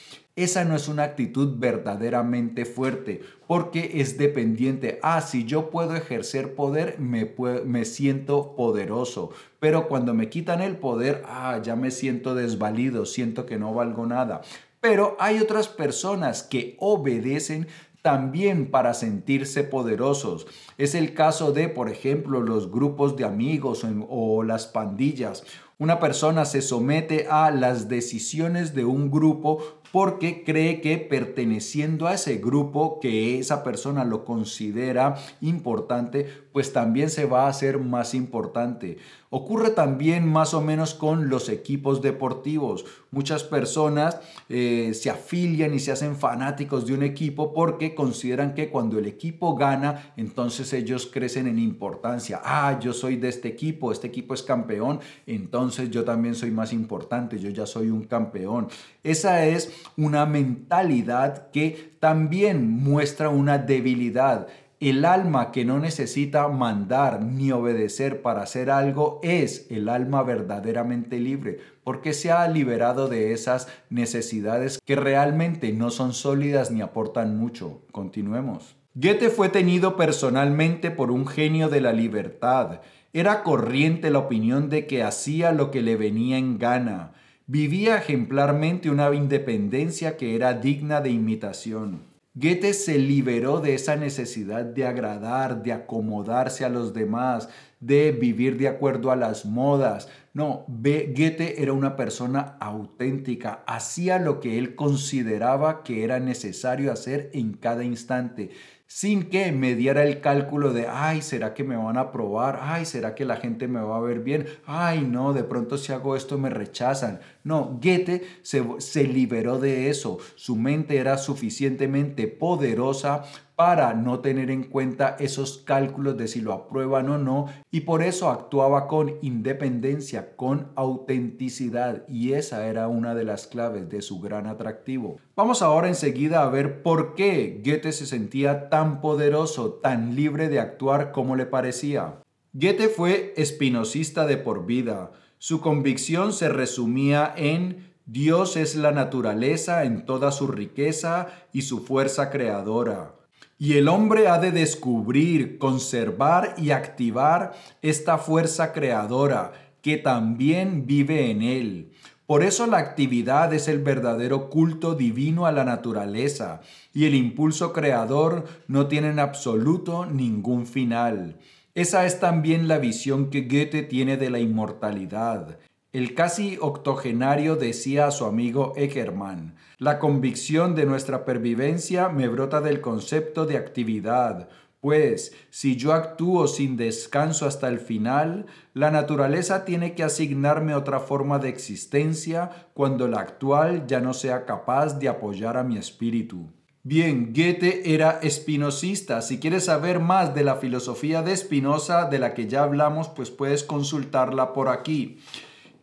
Esa 0.44 0.64
no 0.64 0.74
es 0.74 0.88
una 0.88 1.04
actitud 1.04 1.58
verdaderamente 1.58 2.64
fuerte 2.64 3.20
porque 3.46 3.92
es 3.96 4.18
dependiente. 4.18 4.98
Ah, 5.04 5.20
si 5.20 5.44
yo 5.44 5.70
puedo 5.70 5.98
ejercer 5.98 6.56
poder, 6.56 6.98
me, 6.98 7.36
me 7.66 7.84
siento 7.84 8.56
poderoso. 8.56 9.32
Pero 9.60 9.90
cuando 9.90 10.14
me 10.14 10.30
quitan 10.30 10.62
el 10.62 10.78
poder, 10.78 11.24
ah, 11.26 11.60
ya 11.62 11.76
me 11.76 11.92
siento 11.92 12.36
desvalido, 12.36 13.06
siento 13.06 13.46
que 13.46 13.60
no 13.60 13.74
valgo 13.74 14.06
nada. 14.06 14.40
Pero 14.80 15.18
hay 15.20 15.40
otras 15.40 15.68
personas 15.68 16.42
que 16.42 16.78
obedecen 16.80 17.68
también 18.02 18.72
para 18.72 18.94
sentirse 18.94 19.66
poderosos. 19.66 20.48
Es 20.78 20.96
el 20.96 21.14
caso 21.14 21.52
de, 21.52 21.68
por 21.68 21.90
ejemplo, 21.90 22.42
los 22.42 22.72
grupos 22.72 23.18
de 23.18 23.26
amigos 23.26 23.86
o 24.08 24.44
las 24.44 24.68
pandillas. 24.68 25.44
Una 25.82 25.98
persona 25.98 26.44
se 26.44 26.62
somete 26.62 27.28
a 27.30 27.52
las 27.52 27.88
decisiones 27.88 28.76
de 28.76 28.84
un 28.84 29.10
grupo 29.10 29.60
porque 29.94 30.44
cree 30.44 30.82
que 30.82 30.98
perteneciendo 30.98 32.06
a 32.06 32.16
ese 32.16 32.36
grupo 32.36 33.00
que 33.00 33.40
esa 33.40 33.64
persona 33.64 34.04
lo 34.04 34.26
considera 34.26 35.16
importante, 35.40 36.28
pues 36.52 36.74
también 36.74 37.10
se 37.10 37.24
va 37.24 37.46
a 37.46 37.50
hacer 37.50 37.80
más 37.80 38.14
importante. 38.14 38.98
Ocurre 39.32 39.70
también 39.70 40.28
más 40.28 40.56
o 40.56 40.62
menos 40.62 40.96
con 40.96 41.30
los 41.30 41.50
equipos 41.50 42.02
deportivos. 42.02 42.86
Muchas 43.12 43.44
personas 43.44 44.20
eh, 44.50 44.92
se 44.96 45.12
afilian 45.12 45.72
y 45.74 45.80
se 45.80 45.92
hacen 45.92 46.16
fanáticos 46.16 46.88
de 46.88 46.96
un 46.96 47.04
equipo 47.04 47.54
porque 47.54 47.94
consideran 47.94 48.56
que 48.56 48.70
cuando 48.70 48.98
el 48.98 49.06
equipo 49.06 49.56
gana, 49.56 50.14
entonces 50.18 50.74
ellos 50.74 51.08
crecen 51.14 51.46
en 51.46 51.60
importancia. 51.60 52.42
Ah, 52.44 52.80
yo 52.82 52.92
soy 52.92 53.18
de 53.18 53.30
este 53.30 53.50
equipo, 53.50 53.92
este 53.92 54.08
equipo 54.08 54.34
es 54.34 54.42
campeón, 54.42 55.00
entonces 55.28 55.92
yo 55.92 56.04
también 56.04 56.34
soy 56.34 56.50
más 56.50 56.74
importante, 56.74 57.38
yo 57.38 57.50
ya 57.50 57.68
soy 57.68 57.92
un 57.92 58.06
campeón. 58.06 58.68
Esa 59.04 59.46
es 59.46 59.72
una 59.96 60.26
mentalidad 60.26 61.52
que 61.52 61.92
también 62.00 62.68
muestra 62.68 63.30
una 63.30 63.60
debilidad. 63.60 64.48
El 64.82 65.04
alma 65.04 65.52
que 65.52 65.66
no 65.66 65.78
necesita 65.78 66.48
mandar 66.48 67.22
ni 67.22 67.52
obedecer 67.52 68.22
para 68.22 68.44
hacer 68.44 68.72
algo 68.72 69.20
es 69.24 69.68
el 69.70 69.90
alma 69.90 70.24
verdaderamente 70.24 71.20
libre, 71.20 71.58
porque 71.84 72.14
se 72.14 72.32
ha 72.32 72.48
liberado 72.48 73.10
de 73.10 73.34
esas 73.34 73.68
necesidades 73.90 74.80
que 74.86 74.96
realmente 74.96 75.74
no 75.74 75.90
son 75.90 76.14
sólidas 76.14 76.72
ni 76.72 76.80
aportan 76.82 77.38
mucho. 77.38 77.82
Continuemos. 77.92 78.78
Goethe 78.94 79.30
fue 79.30 79.50
tenido 79.50 79.98
personalmente 79.98 80.92
por 80.92 81.12
un 81.12 81.28
genio 81.28 81.68
de 81.68 81.82
la 81.82 81.92
libertad. 81.92 82.80
Era 83.12 83.44
corriente 83.44 84.10
la 84.12 84.20
opinión 84.20 84.70
de 84.70 84.88
que 84.88 85.04
hacía 85.04 85.52
lo 85.52 85.72
que 85.72 85.82
le 85.82 85.98
venía 85.98 86.38
en 86.38 86.58
gana. 86.58 87.12
Vivía 87.48 87.98
ejemplarmente 87.98 88.90
una 88.90 89.14
independencia 89.14 90.16
que 90.16 90.36
era 90.36 90.54
digna 90.54 91.02
de 91.02 91.10
imitación. 91.10 92.09
Goethe 92.40 92.74
se 92.74 92.98
liberó 92.98 93.60
de 93.60 93.74
esa 93.74 93.98
necesidad 93.98 94.64
de 94.64 94.86
agradar, 94.86 95.62
de 95.62 95.74
acomodarse 95.74 96.64
a 96.64 96.70
los 96.70 96.94
demás, 96.94 97.50
de 97.82 98.14
vivir 98.14 98.58
de 98.58 98.70
acuerdo 98.70 99.12
a 99.12 99.18
las 99.18 99.46
modas. 99.46 100.08
No, 100.34 100.64
Goethe 100.70 101.62
era 101.62 101.74
una 101.74 101.98
persona 101.98 102.56
auténtica, 102.62 103.64
hacía 103.68 104.20
lo 104.20 104.40
que 104.40 104.58
él 104.58 104.76
consideraba 104.76 105.84
que 105.84 106.06
era 106.06 106.22
necesario 106.22 106.94
hacer 106.94 107.30
en 107.34 107.52
cada 107.54 107.84
instante 107.84 108.52
sin 108.92 109.30
que 109.30 109.52
me 109.52 109.76
diera 109.76 110.04
el 110.04 110.20
cálculo 110.20 110.74
de, 110.74 110.88
ay, 110.88 111.22
¿será 111.22 111.54
que 111.54 111.64
me 111.64 111.78
van 111.78 111.96
a 111.96 112.12
probar? 112.12 112.58
Ay, 112.64 112.86
¿será 112.86 113.14
que 113.14 113.24
la 113.24 113.36
gente 113.36 113.68
me 113.68 113.80
va 113.80 113.98
a 113.98 114.02
ver 114.02 114.22
bien? 114.22 114.48
Ay, 114.66 115.02
no, 115.02 115.32
de 115.32 115.44
pronto 115.44 115.78
si 115.78 115.94
hago 115.94 116.16
esto 116.16 116.40
me 116.40 116.50
rechazan. 116.50 117.20
No, 117.50 117.80
Goethe 117.82 118.28
se, 118.44 119.04
liberó 119.06 119.58
de 119.58 119.90
eso. 119.90 120.20
Su 120.36 120.56
mente 120.56 120.98
era 120.98 121.18
suficientemente 121.18 122.28
poderosa 122.28 123.24
para 123.56 123.96
no 123.96 124.20
tener 124.20 124.52
en 124.52 124.66
cuenta 124.66 125.16
esos 125.20 125.58
cálculos 125.58 126.16
de 126.16 126.28
si 126.28 126.42
lo 126.42 126.54
aprueban 126.54 127.10
o 127.10 127.18
no 127.18 127.48
y 127.72 127.82
por 127.82 128.04
eso 128.04 128.30
actuaba 128.30 128.88
con 128.88 129.16
independencia, 129.24 130.36
con 130.36 130.68
autenticidad 130.76 132.08
y 132.08 132.34
esa 132.34 132.68
era 132.68 132.88
una 132.88 133.16
de 133.16 133.24
las 133.24 133.48
claves 133.48 133.90
de 133.90 134.04
su 134.04 134.20
gran 134.20 134.46
atractivo. 134.46 135.18
Vamos 135.36 135.64
ahora 135.64 135.88
enseguida 135.88 136.44
a 136.44 136.50
ver 136.52 136.84
por 136.84 137.16
qué 137.16 137.64
Goethe 137.66 137.94
se 137.94 138.06
sentía 138.06 138.70
tan 138.70 139.02
poderoso, 139.02 139.80
tan 139.82 140.16
libre 140.16 140.50
de 140.50 140.60
actuar 140.60 141.12
como 141.12 141.36
le 141.36 141.48
parecía. 141.48 142.20
Goethe 142.54 142.90
fue 142.90 143.34
espinosista 143.38 144.28
de 144.28 144.38
por 144.38 144.68
vida. 144.68 145.14
Su 145.42 145.62
convicción 145.62 146.34
se 146.34 146.50
resumía 146.50 147.34
en 147.38 147.94
Dios 148.06 148.58
es 148.58 148.76
la 148.76 148.92
naturaleza 148.92 149.86
en 149.86 150.06
toda 150.06 150.34
su 150.34 150.48
riqueza 150.48 151.28
y 151.54 151.62
su 151.62 151.86
fuerza 151.86 152.30
creadora. 152.30 153.16
Y 153.58 153.76
el 153.76 153.88
hombre 153.88 154.28
ha 154.28 154.38
de 154.38 154.52
descubrir, 154.52 155.58
conservar 155.58 156.56
y 156.58 156.72
activar 156.72 157.54
esta 157.82 158.18
fuerza 158.18 158.74
creadora 158.74 159.54
que 159.82 159.96
también 159.96 160.86
vive 160.86 161.32
en 161.32 161.42
él. 161.42 161.92
Por 162.26 162.44
eso 162.44 162.68
la 162.68 162.80
actividad 162.80 163.54
es 163.54 163.70
el 163.70 163.80
verdadero 163.80 164.50
culto 164.50 164.94
divino 164.94 165.46
a 165.46 165.54
la 165.54 165.64
naturaleza 165.64 166.60
y 166.94 167.06
el 167.06 167.16
impulso 167.16 167.72
creador 167.72 168.44
no 168.68 168.88
tiene 168.88 169.10
en 169.10 169.20
absoluto 169.20 170.06
ningún 170.06 170.68
final. 170.68 171.38
Esa 171.80 172.06
es 172.06 172.20
también 172.20 172.68
la 172.68 172.78
visión 172.78 173.30
que 173.30 173.44
Goethe 173.44 173.84
tiene 173.84 174.18
de 174.18 174.30
la 174.30 174.40
inmortalidad. 174.40 175.60
El 175.94 176.14
casi 176.14 176.58
octogenario 176.60 177.56
decía 177.56 178.06
a 178.06 178.12
su 178.12 178.26
amigo 178.26 178.74
Eckermann, 178.76 179.56
la 179.78 179.98
convicción 179.98 180.76
de 180.76 180.86
nuestra 180.86 181.24
pervivencia 181.24 182.10
me 182.10 182.28
brota 182.28 182.60
del 182.60 182.82
concepto 182.82 183.46
de 183.46 183.56
actividad, 183.56 184.50
pues 184.82 185.34
si 185.52 185.78
yo 185.78 185.94
actúo 185.94 186.48
sin 186.48 186.76
descanso 186.76 187.46
hasta 187.46 187.70
el 187.70 187.80
final, 187.80 188.48
la 188.74 188.92
naturaleza 188.92 189.64
tiene 189.64 189.96
que 189.96 190.04
asignarme 190.04 190.76
otra 190.76 191.00
forma 191.00 191.40
de 191.40 191.48
existencia 191.48 192.68
cuando 192.74 193.08
la 193.08 193.22
actual 193.22 193.88
ya 193.88 194.02
no 194.02 194.14
sea 194.14 194.46
capaz 194.46 195.00
de 195.00 195.08
apoyar 195.08 195.56
a 195.56 195.64
mi 195.64 195.78
espíritu. 195.78 196.52
Bien, 196.84 197.34
Goethe 197.34 197.94
era 197.94 198.20
espinosista. 198.22 199.22
Si 199.22 199.38
quieres 199.38 199.66
saber 199.66 200.00
más 200.00 200.34
de 200.34 200.46
la 200.46 200.56
filosofía 200.56 201.22
de 201.22 201.36
Spinoza, 201.36 202.06
de 202.06 202.20
la 202.20 202.34
que 202.34 202.48
ya 202.48 202.64
hablamos, 202.64 203.10
pues 203.10 203.32
puedes 203.32 203.64
consultarla 203.64 204.54
por 204.54 204.70
aquí. 204.70 205.20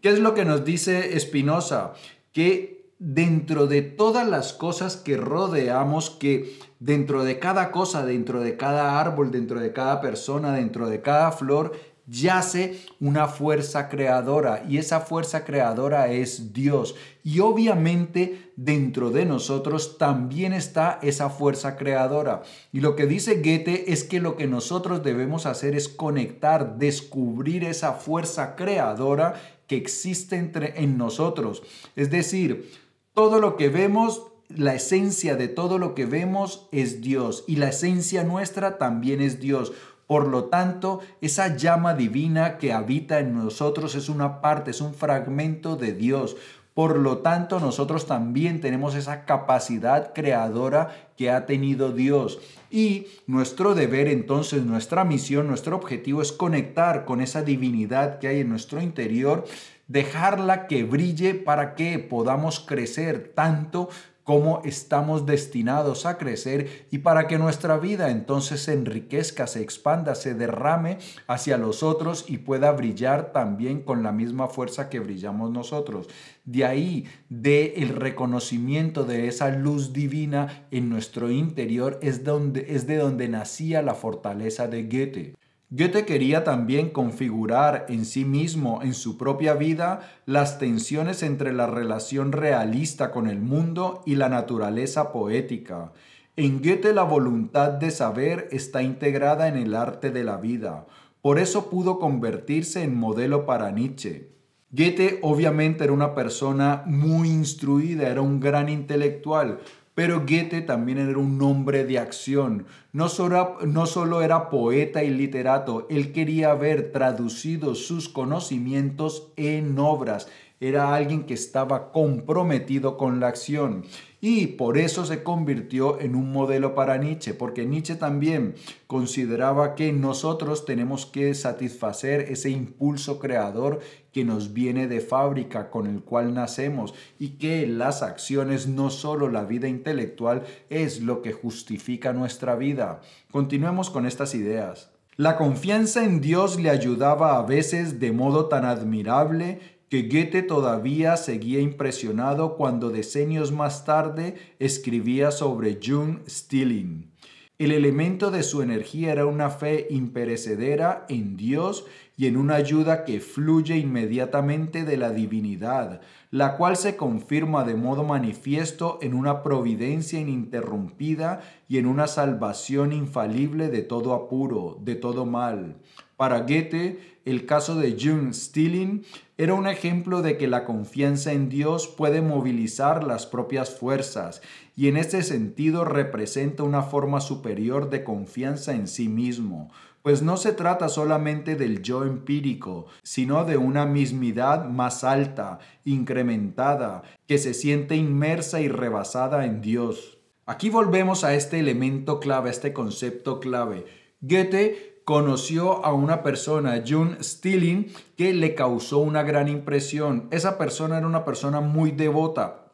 ¿Qué 0.00 0.08
es 0.08 0.18
lo 0.18 0.32
que 0.32 0.46
nos 0.46 0.64
dice 0.64 1.18
Spinoza? 1.20 1.92
Que 2.32 2.86
dentro 2.98 3.66
de 3.66 3.82
todas 3.82 4.26
las 4.26 4.54
cosas 4.54 4.96
que 4.96 5.18
rodeamos, 5.18 6.08
que 6.08 6.58
dentro 6.80 7.24
de 7.24 7.38
cada 7.38 7.70
cosa, 7.72 8.06
dentro 8.06 8.40
de 8.40 8.56
cada 8.56 8.98
árbol, 8.98 9.30
dentro 9.30 9.60
de 9.60 9.74
cada 9.74 10.00
persona, 10.00 10.54
dentro 10.54 10.88
de 10.88 11.02
cada 11.02 11.30
flor, 11.30 11.72
yace 12.06 12.80
una 13.00 13.26
fuerza 13.26 13.88
creadora 13.88 14.64
y 14.68 14.78
esa 14.78 15.00
fuerza 15.00 15.44
creadora 15.44 16.12
es 16.12 16.52
Dios. 16.52 16.94
Y 17.24 17.40
obviamente 17.40 18.52
dentro 18.56 19.10
de 19.10 19.24
nosotros 19.24 19.98
también 19.98 20.52
está 20.52 20.98
esa 21.02 21.30
fuerza 21.30 21.76
creadora. 21.76 22.42
Y 22.72 22.80
lo 22.80 22.94
que 22.94 23.06
dice 23.06 23.36
Goethe 23.36 23.92
es 23.92 24.04
que 24.04 24.20
lo 24.20 24.36
que 24.36 24.46
nosotros 24.46 25.02
debemos 25.02 25.46
hacer 25.46 25.74
es 25.74 25.88
conectar, 25.88 26.78
descubrir 26.78 27.64
esa 27.64 27.92
fuerza 27.92 28.54
creadora 28.54 29.34
que 29.66 29.76
existe 29.76 30.36
entre, 30.36 30.80
en 30.80 30.96
nosotros. 30.96 31.62
Es 31.96 32.10
decir, 32.10 32.70
todo 33.14 33.40
lo 33.40 33.56
que 33.56 33.68
vemos, 33.68 34.22
la 34.48 34.74
esencia 34.74 35.34
de 35.34 35.48
todo 35.48 35.78
lo 35.78 35.94
que 35.94 36.06
vemos 36.06 36.68
es 36.70 37.00
Dios 37.00 37.44
y 37.48 37.56
la 37.56 37.70
esencia 37.70 38.22
nuestra 38.22 38.78
también 38.78 39.20
es 39.20 39.40
Dios. 39.40 39.72
Por 40.06 40.28
lo 40.28 40.44
tanto, 40.44 41.00
esa 41.20 41.56
llama 41.56 41.94
divina 41.94 42.58
que 42.58 42.72
habita 42.72 43.18
en 43.18 43.34
nosotros 43.34 43.94
es 43.94 44.08
una 44.08 44.40
parte, 44.40 44.70
es 44.70 44.80
un 44.80 44.94
fragmento 44.94 45.76
de 45.76 45.92
Dios. 45.92 46.36
Por 46.74 46.98
lo 46.98 47.18
tanto, 47.18 47.58
nosotros 47.58 48.06
también 48.06 48.60
tenemos 48.60 48.94
esa 48.94 49.24
capacidad 49.24 50.12
creadora 50.12 51.10
que 51.16 51.30
ha 51.30 51.46
tenido 51.46 51.90
Dios. 51.90 52.38
Y 52.70 53.06
nuestro 53.26 53.74
deber 53.74 54.08
entonces, 54.08 54.62
nuestra 54.64 55.02
misión, 55.04 55.48
nuestro 55.48 55.74
objetivo 55.74 56.20
es 56.20 56.32
conectar 56.32 57.06
con 57.06 57.22
esa 57.22 57.42
divinidad 57.42 58.18
que 58.18 58.28
hay 58.28 58.40
en 58.40 58.50
nuestro 58.50 58.82
interior, 58.82 59.44
dejarla 59.88 60.66
que 60.66 60.84
brille 60.84 61.34
para 61.34 61.74
que 61.74 61.98
podamos 61.98 62.60
crecer 62.60 63.32
tanto 63.34 63.88
cómo 64.26 64.60
estamos 64.64 65.24
destinados 65.24 66.04
a 66.04 66.18
crecer 66.18 66.88
y 66.90 66.98
para 66.98 67.28
que 67.28 67.38
nuestra 67.38 67.78
vida 67.78 68.10
entonces 68.10 68.60
se 68.60 68.72
enriquezca, 68.72 69.46
se 69.46 69.62
expanda, 69.62 70.16
se 70.16 70.34
derrame 70.34 70.98
hacia 71.28 71.56
los 71.56 71.84
otros 71.84 72.24
y 72.26 72.38
pueda 72.38 72.72
brillar 72.72 73.30
también 73.32 73.82
con 73.82 74.02
la 74.02 74.10
misma 74.10 74.48
fuerza 74.48 74.90
que 74.90 74.98
brillamos 74.98 75.52
nosotros. 75.52 76.08
De 76.44 76.64
ahí, 76.64 77.06
de 77.28 77.74
el 77.76 77.90
reconocimiento 77.90 79.04
de 79.04 79.28
esa 79.28 79.50
luz 79.50 79.92
divina 79.92 80.66
en 80.72 80.90
nuestro 80.90 81.30
interior 81.30 82.00
es, 82.02 82.24
donde, 82.24 82.66
es 82.74 82.88
de 82.88 82.96
donde 82.96 83.28
nacía 83.28 83.80
la 83.80 83.94
fortaleza 83.94 84.66
de 84.66 84.82
Goethe. 84.82 85.45
Goethe 85.70 86.04
quería 86.04 86.44
también 86.44 86.90
configurar 86.90 87.86
en 87.88 88.04
sí 88.04 88.24
mismo, 88.24 88.82
en 88.82 88.94
su 88.94 89.18
propia 89.18 89.54
vida, 89.54 90.08
las 90.24 90.60
tensiones 90.60 91.24
entre 91.24 91.52
la 91.52 91.66
relación 91.66 92.30
realista 92.30 93.10
con 93.10 93.26
el 93.26 93.40
mundo 93.40 94.00
y 94.06 94.14
la 94.14 94.28
naturaleza 94.28 95.10
poética. 95.10 95.92
En 96.36 96.62
Goethe 96.62 96.92
la 96.92 97.02
voluntad 97.02 97.70
de 97.70 97.90
saber 97.90 98.48
está 98.52 98.82
integrada 98.82 99.48
en 99.48 99.56
el 99.56 99.74
arte 99.74 100.12
de 100.12 100.22
la 100.22 100.36
vida. 100.36 100.86
Por 101.20 101.40
eso 101.40 101.68
pudo 101.68 101.98
convertirse 101.98 102.84
en 102.84 102.94
modelo 102.94 103.44
para 103.44 103.72
Nietzsche. 103.72 104.30
Goethe 104.70 105.18
obviamente 105.22 105.82
era 105.82 105.92
una 105.92 106.14
persona 106.14 106.84
muy 106.86 107.28
instruida, 107.28 108.08
era 108.08 108.20
un 108.20 108.38
gran 108.38 108.68
intelectual, 108.68 109.58
pero 109.96 110.26
Goethe 110.26 110.60
también 110.60 110.98
era 110.98 111.16
un 111.18 111.40
hombre 111.40 111.86
de 111.86 111.98
acción. 111.98 112.66
No 112.92 113.08
solo, 113.08 113.56
no 113.66 113.86
solo 113.86 114.20
era 114.20 114.50
poeta 114.50 115.02
y 115.02 115.08
literato, 115.08 115.86
él 115.88 116.12
quería 116.12 116.52
ver 116.52 116.92
traducidos 116.92 117.86
sus 117.86 118.10
conocimientos 118.10 119.32
en 119.36 119.78
obras. 119.78 120.28
Era 120.60 120.94
alguien 120.94 121.24
que 121.24 121.32
estaba 121.32 121.92
comprometido 121.92 122.98
con 122.98 123.20
la 123.20 123.28
acción. 123.28 123.84
Y 124.20 124.48
por 124.48 124.76
eso 124.76 125.06
se 125.06 125.22
convirtió 125.22 125.98
en 125.98 126.14
un 126.14 126.30
modelo 126.30 126.74
para 126.74 126.98
Nietzsche, 126.98 127.32
porque 127.32 127.64
Nietzsche 127.64 127.94
también 127.94 128.54
consideraba 128.86 129.74
que 129.74 129.94
nosotros 129.94 130.66
tenemos 130.66 131.06
que 131.06 131.32
satisfacer 131.34 132.20
ese 132.20 132.50
impulso 132.50 133.18
creador 133.18 133.80
que 134.16 134.24
nos 134.24 134.54
viene 134.54 134.88
de 134.88 135.02
fábrica, 135.02 135.68
con 135.68 135.86
el 135.86 136.00
cual 136.00 136.32
nacemos, 136.32 136.94
y 137.18 137.36
que 137.36 137.66
las 137.66 138.02
acciones, 138.02 138.66
no 138.66 138.88
solo 138.88 139.28
la 139.28 139.44
vida 139.44 139.68
intelectual, 139.68 140.44
es 140.70 141.02
lo 141.02 141.20
que 141.20 141.34
justifica 141.34 142.14
nuestra 142.14 142.56
vida. 142.56 143.02
Continuemos 143.30 143.90
con 143.90 144.06
estas 144.06 144.34
ideas. 144.34 144.90
La 145.18 145.36
confianza 145.36 146.02
en 146.02 146.22
Dios 146.22 146.58
le 146.58 146.70
ayudaba 146.70 147.36
a 147.36 147.42
veces 147.42 148.00
de 148.00 148.12
modo 148.12 148.46
tan 148.46 148.64
admirable 148.64 149.60
que 149.90 150.08
Goethe 150.08 150.40
todavía 150.40 151.18
seguía 151.18 151.60
impresionado 151.60 152.56
cuando 152.56 152.88
decenios 152.88 153.52
más 153.52 153.84
tarde 153.84 154.36
escribía 154.58 155.30
sobre 155.30 155.78
Jung 155.84 156.20
Stilling. 156.26 157.12
El 157.58 157.72
elemento 157.72 158.30
de 158.30 158.42
su 158.42 158.60
energía 158.60 159.12
era 159.12 159.24
una 159.24 159.48
fe 159.48 159.86
imperecedera 159.88 161.06
en 161.08 161.38
Dios 161.38 161.86
y 162.14 162.26
en 162.26 162.36
una 162.36 162.56
ayuda 162.56 163.04
que 163.04 163.18
fluye 163.18 163.78
inmediatamente 163.78 164.84
de 164.84 164.98
la 164.98 165.10
divinidad, 165.10 166.02
la 166.30 166.58
cual 166.58 166.76
se 166.76 166.96
confirma 166.96 167.64
de 167.64 167.74
modo 167.74 168.04
manifiesto 168.04 168.98
en 169.00 169.14
una 169.14 169.42
providencia 169.42 170.20
ininterrumpida 170.20 171.40
y 171.66 171.78
en 171.78 171.86
una 171.86 172.08
salvación 172.08 172.92
infalible 172.92 173.68
de 173.68 173.80
todo 173.80 174.12
apuro, 174.12 174.76
de 174.82 174.94
todo 174.94 175.24
mal. 175.24 175.76
Para 176.18 176.40
Goethe, 176.40 177.16
el 177.24 177.46
caso 177.46 177.74
de 177.74 177.96
Jung 177.98 178.34
Stilling 178.34 179.04
era 179.38 179.54
un 179.54 179.66
ejemplo 179.66 180.20
de 180.20 180.36
que 180.36 180.46
la 180.46 180.64
confianza 180.64 181.32
en 181.32 181.48
Dios 181.48 181.88
puede 181.88 182.20
movilizar 182.20 183.02
las 183.02 183.26
propias 183.26 183.70
fuerzas 183.74 184.42
y 184.76 184.88
en 184.88 184.98
este 184.98 185.22
sentido 185.22 185.86
representa 185.86 186.62
una 186.62 186.82
forma 186.82 187.20
superior 187.20 187.88
de 187.88 188.04
confianza 188.04 188.74
en 188.74 188.86
sí 188.86 189.08
mismo, 189.08 189.70
pues 190.02 190.22
no 190.22 190.36
se 190.36 190.52
trata 190.52 190.88
solamente 190.88 191.56
del 191.56 191.82
yo 191.82 192.04
empírico, 192.04 192.86
sino 193.02 193.44
de 193.44 193.56
una 193.56 193.86
mismidad 193.86 194.68
más 194.68 195.02
alta, 195.02 195.58
incrementada, 195.84 197.02
que 197.26 197.38
se 197.38 197.54
siente 197.54 197.96
inmersa 197.96 198.60
y 198.60 198.68
rebasada 198.68 199.46
en 199.46 199.62
Dios. 199.62 200.18
Aquí 200.44 200.70
volvemos 200.70 201.24
a 201.24 201.34
este 201.34 201.58
elemento 201.58 202.20
clave, 202.20 202.50
a 202.50 202.52
este 202.52 202.72
concepto 202.72 203.40
clave. 203.40 203.86
Goethe 204.20 205.00
conoció 205.04 205.84
a 205.84 205.92
una 205.92 206.22
persona, 206.22 206.84
June 206.86 207.16
Stilling, 207.22 207.92
que 208.16 208.32
le 208.32 208.54
causó 208.54 208.98
una 208.98 209.22
gran 209.22 209.48
impresión. 209.48 210.28
Esa 210.30 210.58
persona 210.58 210.98
era 210.98 211.06
una 211.06 211.24
persona 211.24 211.60
muy 211.60 211.90
devota, 211.90 212.65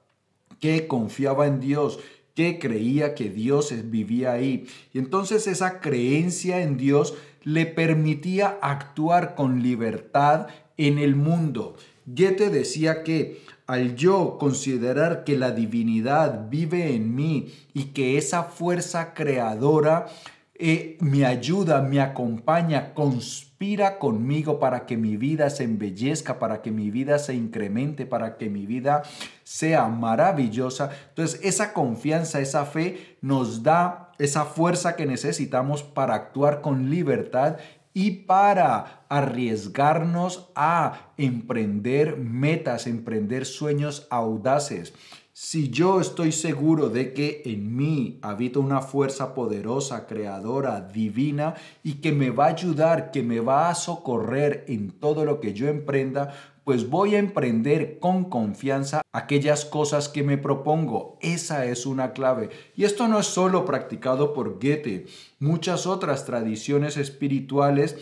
que 0.63 0.87
confiaba 0.87 1.49
en 1.49 1.59
Dios, 1.59 1.99
que 2.37 2.61
creía 2.61 3.17
que 3.17 3.29
Dios 3.29 3.75
vivía 3.91 4.33
ahí. 4.33 4.69
Y 4.95 5.01
entonces 5.01 5.49
esa 5.49 5.81
creencia 5.81 6.63
en 6.63 6.77
Dios 6.77 7.15
le 7.43 7.67
permitía 7.67 8.59
actuar 8.63 9.35
con 9.35 9.61
libertad 9.61 10.47
en 10.77 10.99
el 10.99 11.17
mundo. 11.17 11.77
Goethe 12.07 12.49
decía 12.49 13.03
que 13.03 13.43
al 13.67 13.97
yo 13.97 14.39
considerar 14.39 15.25
que 15.25 15.37
la 15.37 15.51
divinidad 15.51 16.49
vive 16.49 16.95
en 16.95 17.13
mí 17.13 17.53
y 17.75 17.87
que 17.87 18.17
esa 18.17 18.45
fuerza 18.45 19.15
creadora 19.15 20.07
eh, 20.55 20.99
me 21.01 21.25
ayuda, 21.25 21.81
me 21.81 22.01
acompaña, 22.01 22.95
conspira 22.95 23.99
conmigo 23.99 24.61
para 24.61 24.87
que 24.87 24.97
mi 24.97 25.17
vida 25.17 25.49
se 25.51 25.65
embellezca, 25.65 26.39
para 26.39 26.63
que 26.63 26.71
mi 26.71 26.91
vida 26.91 27.19
se 27.19 27.35
incremente, 27.35 28.07
para 28.07 28.37
que 28.37 28.51
mi 28.51 28.67
vida 28.67 29.03
sea 29.45 29.89
maravillosa. 29.89 30.91
Entonces 31.09 31.41
esa 31.43 31.73
confianza, 31.73 32.41
esa 32.41 32.67
fe 32.67 33.17
nos 33.23 33.63
da 33.63 34.13
esa 34.19 34.45
fuerza 34.45 34.95
que 34.95 35.07
necesitamos 35.07 35.83
para 35.83 36.15
actuar 36.15 36.61
con 36.61 36.91
libertad 36.91 37.57
y 37.95 38.11
para 38.11 39.05
arriesgarnos 39.09 40.51
a 40.55 41.13
emprender 41.17 42.17
metas, 42.17 42.87
emprender 42.87 43.47
sueños 43.47 44.07
audaces. 44.11 44.95
Si 45.35 45.71
yo 45.71 45.99
estoy 45.99 46.31
seguro 46.31 46.91
de 46.91 47.15
que 47.15 47.41
en 47.47 47.75
mí 47.75 48.19
habita 48.21 48.59
una 48.59 48.83
fuerza 48.83 49.33
poderosa, 49.33 50.07
creadora, 50.07 50.83
divina 50.83 51.55
y 51.83 52.03
que 52.03 52.13
me 52.13 52.29
va 52.29 52.45
a 52.45 52.51
ayudar, 52.51 53.11
que 53.11 53.23
me 53.23 53.41
va 53.41 53.71
a 53.71 53.75
socorrer 53.75 54.67
en 54.69 54.91
todo 54.91 55.25
lo 55.25 55.41
que 55.41 55.55
yo 55.55 55.69
emprenda, 55.69 56.35
pues 56.65 56.91
voy 56.91 57.15
a 57.15 57.19
emprender 57.19 57.99
con 57.99 58.25
confianza 58.27 59.01
aquellas 59.11 59.65
cosas 59.65 60.11
que 60.11 60.23
me 60.23 60.37
propongo. 60.37 61.17
Esa 61.23 61.65
es 61.65 61.87
una 61.87 62.13
clave. 62.13 62.51
Y 62.77 62.85
esto 62.85 63.09
no 63.09 63.19
es 63.19 63.27
solo 63.27 63.65
practicado 63.65 64.35
por 64.35 64.61
Goethe. 64.61 65.07
Muchas 65.39 65.87
otras 65.87 66.27
tradiciones 66.27 66.99
espirituales 66.99 67.97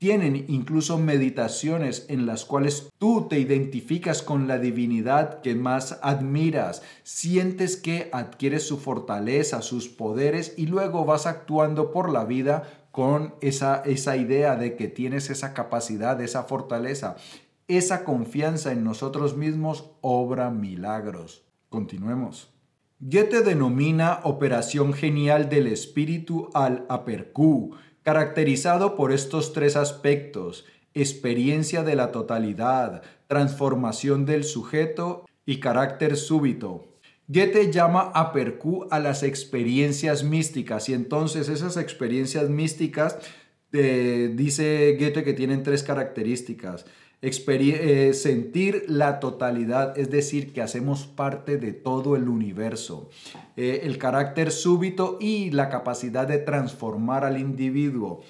tienen 0.00 0.46
incluso 0.48 0.96
meditaciones 0.96 2.06
en 2.08 2.24
las 2.24 2.46
cuales 2.46 2.88
tú 2.96 3.26
te 3.28 3.38
identificas 3.38 4.22
con 4.22 4.48
la 4.48 4.58
divinidad 4.58 5.42
que 5.42 5.54
más 5.54 5.98
admiras, 6.00 6.80
sientes 7.02 7.76
que 7.76 8.08
adquieres 8.10 8.66
su 8.66 8.78
fortaleza, 8.78 9.60
sus 9.60 9.88
poderes 9.88 10.54
y 10.56 10.66
luego 10.66 11.04
vas 11.04 11.26
actuando 11.26 11.92
por 11.92 12.10
la 12.10 12.24
vida 12.24 12.86
con 12.92 13.34
esa, 13.42 13.82
esa 13.84 14.16
idea 14.16 14.56
de 14.56 14.74
que 14.74 14.88
tienes 14.88 15.28
esa 15.28 15.52
capacidad, 15.52 16.18
esa 16.22 16.44
fortaleza. 16.44 17.16
Esa 17.68 18.02
confianza 18.04 18.72
en 18.72 18.82
nosotros 18.82 19.36
mismos 19.36 19.90
obra 20.00 20.48
milagros. 20.48 21.44
Continuemos. 21.68 22.50
Goethe 23.00 23.42
denomina 23.42 24.20
operación 24.24 24.94
genial 24.94 25.50
del 25.50 25.66
espíritu 25.66 26.48
al 26.54 26.86
apercú, 26.88 27.76
caracterizado 28.02 28.96
por 28.96 29.12
estos 29.12 29.52
tres 29.52 29.76
aspectos, 29.76 30.64
experiencia 30.94 31.82
de 31.82 31.96
la 31.96 32.12
totalidad, 32.12 33.02
transformación 33.26 34.26
del 34.26 34.44
sujeto 34.44 35.26
y 35.46 35.60
carácter 35.60 36.16
súbito. 36.16 36.90
Goethe 37.28 37.70
llama 37.70 38.10
a 38.14 38.32
Percú 38.32 38.88
a 38.90 38.98
las 38.98 39.22
experiencias 39.22 40.24
místicas 40.24 40.88
y 40.88 40.94
entonces 40.94 41.48
esas 41.48 41.76
experiencias 41.76 42.48
místicas 42.48 43.18
eh, 43.72 44.32
dice 44.34 44.96
Goethe 44.98 45.22
que 45.22 45.32
tienen 45.32 45.62
tres 45.62 45.84
características. 45.84 46.86
Eh, 47.22 48.14
sentir 48.14 48.84
la 48.88 49.20
totalidad, 49.20 49.98
es 49.98 50.10
decir, 50.10 50.54
que 50.54 50.62
hacemos 50.62 51.06
parte 51.06 51.58
de 51.58 51.74
todo 51.74 52.16
el 52.16 52.28
universo. 52.30 53.10
Eh, 53.58 53.80
el 53.84 53.98
carácter 53.98 54.50
súbito 54.50 55.18
y 55.20 55.50
la 55.50 55.68
capacidad 55.68 56.26
de 56.26 56.38
transformar 56.38 57.26
al 57.26 57.38
individuo. 57.38 58.22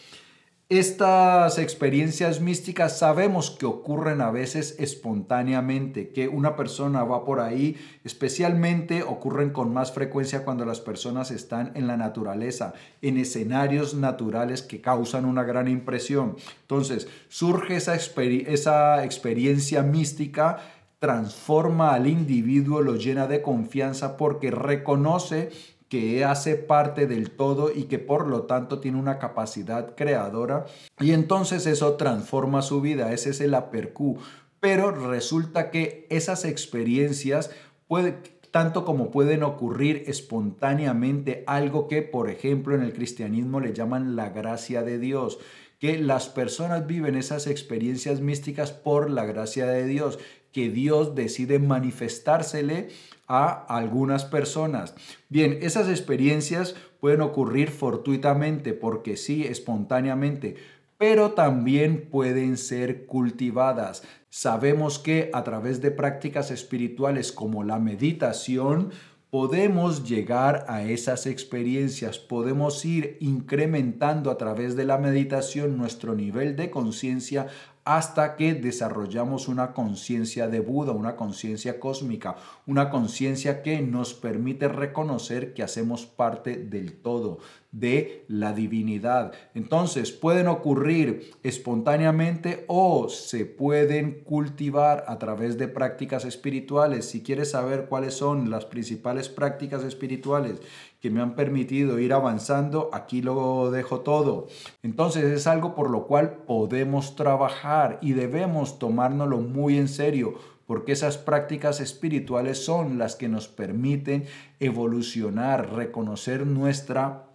Estas 0.70 1.58
experiencias 1.58 2.40
místicas 2.40 2.96
sabemos 2.96 3.50
que 3.50 3.66
ocurren 3.66 4.20
a 4.20 4.30
veces 4.30 4.76
espontáneamente, 4.78 6.10
que 6.10 6.28
una 6.28 6.54
persona 6.54 7.02
va 7.02 7.24
por 7.24 7.40
ahí, 7.40 7.76
especialmente 8.04 9.02
ocurren 9.02 9.50
con 9.50 9.74
más 9.74 9.90
frecuencia 9.90 10.44
cuando 10.44 10.64
las 10.64 10.78
personas 10.78 11.32
están 11.32 11.72
en 11.74 11.88
la 11.88 11.96
naturaleza, 11.96 12.72
en 13.02 13.16
escenarios 13.16 13.94
naturales 13.94 14.62
que 14.62 14.80
causan 14.80 15.24
una 15.24 15.42
gran 15.42 15.66
impresión. 15.66 16.36
Entonces, 16.60 17.08
surge 17.28 17.74
esa, 17.74 17.96
esa 17.96 19.04
experiencia 19.04 19.82
mística 19.82 20.58
transforma 21.00 21.94
al 21.94 22.06
individuo, 22.06 22.80
lo 22.80 22.94
llena 22.94 23.26
de 23.26 23.42
confianza 23.42 24.16
porque 24.16 24.52
reconoce 24.52 25.50
que 25.90 26.24
hace 26.24 26.54
parte 26.54 27.08
del 27.08 27.32
todo 27.32 27.72
y 27.74 27.84
que 27.84 27.98
por 27.98 28.28
lo 28.28 28.44
tanto 28.44 28.78
tiene 28.78 28.96
una 28.96 29.18
capacidad 29.18 29.96
creadora 29.96 30.64
y 31.00 31.10
entonces 31.10 31.66
eso 31.66 31.94
transforma 31.94 32.62
su 32.62 32.80
vida, 32.80 33.12
ese 33.12 33.30
es 33.30 33.40
el 33.40 33.54
apercú. 33.54 34.16
Pero 34.60 34.92
resulta 34.92 35.70
que 35.70 36.06
esas 36.08 36.44
experiencias 36.44 37.50
puede, 37.88 38.18
tanto 38.52 38.84
como 38.84 39.10
pueden 39.10 39.42
ocurrir 39.42 40.04
espontáneamente, 40.06 41.42
algo 41.48 41.88
que 41.88 42.02
por 42.02 42.30
ejemplo 42.30 42.76
en 42.76 42.82
el 42.82 42.92
cristianismo 42.92 43.58
le 43.58 43.72
llaman 43.72 44.14
la 44.14 44.28
gracia 44.28 44.82
de 44.84 45.00
Dios 45.00 45.40
que 45.80 45.98
las 45.98 46.28
personas 46.28 46.86
viven 46.86 47.16
esas 47.16 47.46
experiencias 47.46 48.20
místicas 48.20 48.70
por 48.70 49.10
la 49.10 49.24
gracia 49.24 49.66
de 49.66 49.86
Dios, 49.86 50.18
que 50.52 50.68
Dios 50.68 51.14
decide 51.14 51.58
manifestársele 51.58 52.88
a 53.26 53.64
algunas 53.66 54.24
personas. 54.26 54.94
Bien, 55.30 55.58
esas 55.62 55.88
experiencias 55.88 56.76
pueden 57.00 57.22
ocurrir 57.22 57.70
fortuitamente, 57.70 58.74
porque 58.74 59.16
sí, 59.16 59.44
espontáneamente, 59.46 60.56
pero 60.98 61.30
también 61.30 62.10
pueden 62.10 62.58
ser 62.58 63.06
cultivadas. 63.06 64.02
Sabemos 64.28 64.98
que 64.98 65.30
a 65.32 65.44
través 65.44 65.80
de 65.80 65.90
prácticas 65.90 66.50
espirituales 66.50 67.32
como 67.32 67.64
la 67.64 67.78
meditación, 67.78 68.90
podemos 69.30 70.08
llegar 70.08 70.64
a 70.68 70.82
esas 70.82 71.26
experiencias, 71.26 72.18
podemos 72.18 72.84
ir 72.84 73.16
incrementando 73.20 74.30
a 74.30 74.36
través 74.36 74.74
de 74.74 74.84
la 74.84 74.98
meditación 74.98 75.78
nuestro 75.78 76.14
nivel 76.16 76.56
de 76.56 76.70
conciencia 76.70 77.46
hasta 77.84 78.36
que 78.36 78.54
desarrollamos 78.54 79.48
una 79.48 79.72
conciencia 79.72 80.48
de 80.48 80.60
Buda, 80.60 80.92
una 80.92 81.16
conciencia 81.16 81.80
cósmica, 81.80 82.36
una 82.66 82.90
conciencia 82.90 83.62
que 83.62 83.80
nos 83.80 84.14
permite 84.14 84.68
reconocer 84.68 85.54
que 85.54 85.62
hacemos 85.62 86.04
parte 86.06 86.56
del 86.56 86.92
todo, 86.92 87.38
de 87.72 88.24
la 88.28 88.52
divinidad. 88.52 89.32
Entonces 89.54 90.12
pueden 90.12 90.48
ocurrir 90.48 91.32
espontáneamente 91.42 92.64
o 92.66 93.08
se 93.08 93.46
pueden 93.46 94.24
cultivar 94.24 95.04
a 95.08 95.18
través 95.18 95.56
de 95.56 95.68
prácticas 95.68 96.24
espirituales. 96.24 97.06
Si 97.06 97.22
quieres 97.22 97.52
saber 97.52 97.86
cuáles 97.86 98.14
son 98.14 98.50
las 98.50 98.66
principales 98.66 99.28
prácticas 99.28 99.84
espirituales 99.84 100.60
que 101.00 101.10
me 101.10 101.20
han 101.20 101.34
permitido 101.34 101.98
ir 101.98 102.12
avanzando, 102.12 102.90
aquí 102.92 103.22
lo 103.22 103.70
dejo 103.70 104.00
todo. 104.00 104.46
Entonces 104.82 105.24
es 105.24 105.46
algo 105.46 105.74
por 105.74 105.90
lo 105.90 106.06
cual 106.06 106.38
podemos 106.46 107.16
trabajar 107.16 107.98
y 108.02 108.12
debemos 108.12 108.78
tomárnoslo 108.78 109.38
muy 109.38 109.78
en 109.78 109.88
serio 109.88 110.34
porque 110.66 110.92
esas 110.92 111.18
prácticas 111.18 111.80
espirituales 111.80 112.64
son 112.64 112.96
las 112.96 113.16
que 113.16 113.28
nos 113.28 113.48
permiten 113.48 114.26
evolucionar, 114.60 115.72
reconocer 115.72 116.46
nuestra 116.46 117.26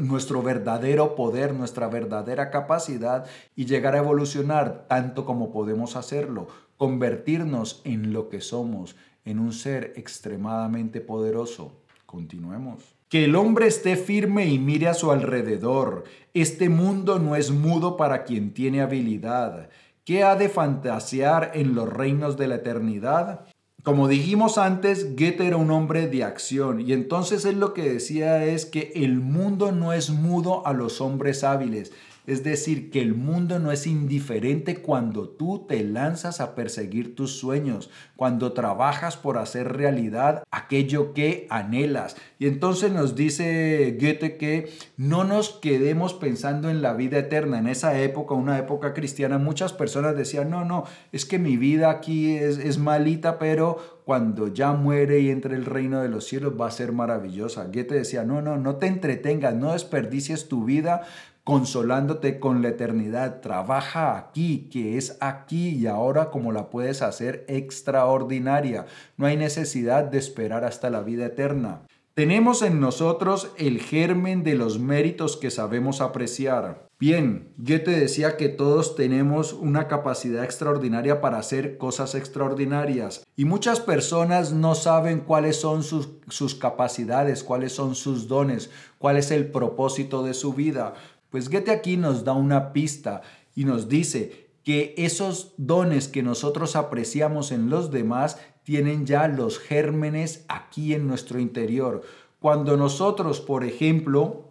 nuestro 0.00 0.42
verdadero 0.42 1.14
poder, 1.14 1.54
nuestra 1.54 1.86
verdadera 1.86 2.50
capacidad 2.50 3.26
y 3.54 3.66
llegar 3.66 3.94
a 3.94 3.98
evolucionar 3.98 4.86
tanto 4.88 5.24
como 5.24 5.52
podemos 5.52 5.94
hacerlo, 5.94 6.48
convertirnos 6.76 7.80
en 7.84 8.12
lo 8.12 8.28
que 8.28 8.40
somos, 8.40 8.96
en 9.24 9.38
un 9.38 9.52
ser 9.52 9.92
extremadamente 9.94 11.00
poderoso. 11.00 11.72
Continuemos. 12.12 12.94
Que 13.08 13.24
el 13.24 13.34
hombre 13.36 13.66
esté 13.66 13.96
firme 13.96 14.46
y 14.46 14.58
mire 14.58 14.86
a 14.86 14.92
su 14.92 15.12
alrededor. 15.12 16.04
Este 16.34 16.68
mundo 16.68 17.18
no 17.18 17.36
es 17.36 17.50
mudo 17.50 17.96
para 17.96 18.24
quien 18.24 18.52
tiene 18.52 18.82
habilidad. 18.82 19.70
¿Qué 20.04 20.22
ha 20.22 20.36
de 20.36 20.50
fantasear 20.50 21.52
en 21.54 21.74
los 21.74 21.88
reinos 21.88 22.36
de 22.36 22.48
la 22.48 22.56
eternidad? 22.56 23.46
Como 23.82 24.08
dijimos 24.08 24.58
antes, 24.58 25.16
Goethe 25.16 25.46
era 25.46 25.56
un 25.56 25.70
hombre 25.70 26.06
de 26.06 26.22
acción 26.22 26.82
y 26.82 26.92
entonces 26.92 27.46
él 27.46 27.58
lo 27.58 27.72
que 27.72 27.88
decía 27.88 28.44
es 28.44 28.66
que 28.66 28.92
el 28.94 29.14
mundo 29.14 29.72
no 29.72 29.94
es 29.94 30.10
mudo 30.10 30.66
a 30.66 30.74
los 30.74 31.00
hombres 31.00 31.44
hábiles. 31.44 31.92
Es 32.26 32.44
decir, 32.44 32.90
que 32.90 33.02
el 33.02 33.14
mundo 33.14 33.58
no 33.58 33.72
es 33.72 33.86
indiferente 33.86 34.76
cuando 34.76 35.28
tú 35.28 35.66
te 35.68 35.82
lanzas 35.82 36.40
a 36.40 36.54
perseguir 36.54 37.16
tus 37.16 37.36
sueños, 37.36 37.90
cuando 38.16 38.52
trabajas 38.52 39.16
por 39.16 39.38
hacer 39.38 39.72
realidad 39.72 40.44
aquello 40.50 41.14
que 41.14 41.46
anhelas. 41.50 42.16
Y 42.38 42.46
entonces 42.46 42.92
nos 42.92 43.16
dice 43.16 43.96
Goethe 44.00 44.36
que 44.36 44.70
no 44.96 45.24
nos 45.24 45.50
quedemos 45.50 46.14
pensando 46.14 46.70
en 46.70 46.80
la 46.80 46.94
vida 46.94 47.18
eterna. 47.18 47.58
En 47.58 47.66
esa 47.66 47.98
época, 47.98 48.34
una 48.34 48.58
época 48.58 48.94
cristiana, 48.94 49.38
muchas 49.38 49.72
personas 49.72 50.16
decían, 50.16 50.50
no, 50.50 50.64
no, 50.64 50.84
es 51.10 51.26
que 51.26 51.40
mi 51.40 51.56
vida 51.56 51.90
aquí 51.90 52.36
es, 52.36 52.78
malita, 52.78 53.38
pero 53.38 54.00
cuando 54.04 54.48
ya 54.48 54.72
muere 54.72 55.20
y 55.20 55.30
entre 55.30 55.54
el 55.54 55.64
reino 55.64 56.02
de 56.02 56.08
los 56.08 56.26
cielos 56.26 56.54
va 56.60 56.66
a 56.66 56.72
ser 56.72 56.92
maravillosa. 56.92 57.64
Goethe 57.64 57.94
decía, 57.94 58.24
no, 58.24 58.42
no, 58.42 58.56
no 58.56 58.76
te 58.76 58.86
entretengas, 58.86 59.54
no 59.54 59.72
desperdicies 59.72 60.48
tu 60.48 60.64
vida 60.64 61.02
consolándote 61.44 62.38
con 62.38 62.62
la 62.62 62.68
eternidad. 62.68 63.40
Trabaja 63.40 64.16
aquí, 64.16 64.68
que 64.70 64.96
es 64.96 65.16
aquí 65.20 65.70
y 65.70 65.86
ahora 65.86 66.30
como 66.30 66.52
la 66.52 66.70
puedes 66.70 67.02
hacer 67.02 67.44
extraordinaria. 67.48 68.86
No 69.16 69.26
hay 69.26 69.36
necesidad 69.36 70.04
de 70.04 70.18
esperar 70.18 70.64
hasta 70.64 70.90
la 70.90 71.02
vida 71.02 71.26
eterna. 71.26 71.82
Tenemos 72.14 72.60
en 72.60 72.78
nosotros 72.78 73.52
el 73.56 73.80
germen 73.80 74.42
de 74.42 74.54
los 74.54 74.78
méritos 74.78 75.38
que 75.38 75.50
sabemos 75.50 76.02
apreciar. 76.02 76.86
Bien, 77.00 77.54
yo 77.56 77.82
te 77.82 77.90
decía 77.90 78.36
que 78.36 78.50
todos 78.50 78.96
tenemos 78.96 79.54
una 79.54 79.88
capacidad 79.88 80.44
extraordinaria 80.44 81.22
para 81.22 81.38
hacer 81.38 81.78
cosas 81.78 82.14
extraordinarias 82.14 83.26
y 83.34 83.46
muchas 83.46 83.80
personas 83.80 84.52
no 84.52 84.74
saben 84.74 85.20
cuáles 85.20 85.56
son 85.56 85.82
sus, 85.82 86.10
sus 86.28 86.54
capacidades, 86.54 87.42
cuáles 87.42 87.72
son 87.72 87.94
sus 87.94 88.28
dones, 88.28 88.70
cuál 88.98 89.16
es 89.16 89.30
el 89.30 89.50
propósito 89.50 90.22
de 90.22 90.34
su 90.34 90.52
vida. 90.52 90.92
Pues 91.32 91.48
Goethe 91.48 91.70
aquí 91.70 91.96
nos 91.96 92.24
da 92.24 92.34
una 92.34 92.74
pista 92.74 93.22
y 93.56 93.64
nos 93.64 93.88
dice 93.88 94.50
que 94.64 94.94
esos 94.98 95.54
dones 95.56 96.06
que 96.06 96.22
nosotros 96.22 96.76
apreciamos 96.76 97.52
en 97.52 97.70
los 97.70 97.90
demás 97.90 98.38
tienen 98.64 99.06
ya 99.06 99.26
los 99.28 99.58
gérmenes 99.58 100.44
aquí 100.48 100.92
en 100.92 101.08
nuestro 101.08 101.40
interior. 101.40 102.02
Cuando 102.38 102.76
nosotros, 102.76 103.40
por 103.40 103.64
ejemplo, 103.64 104.50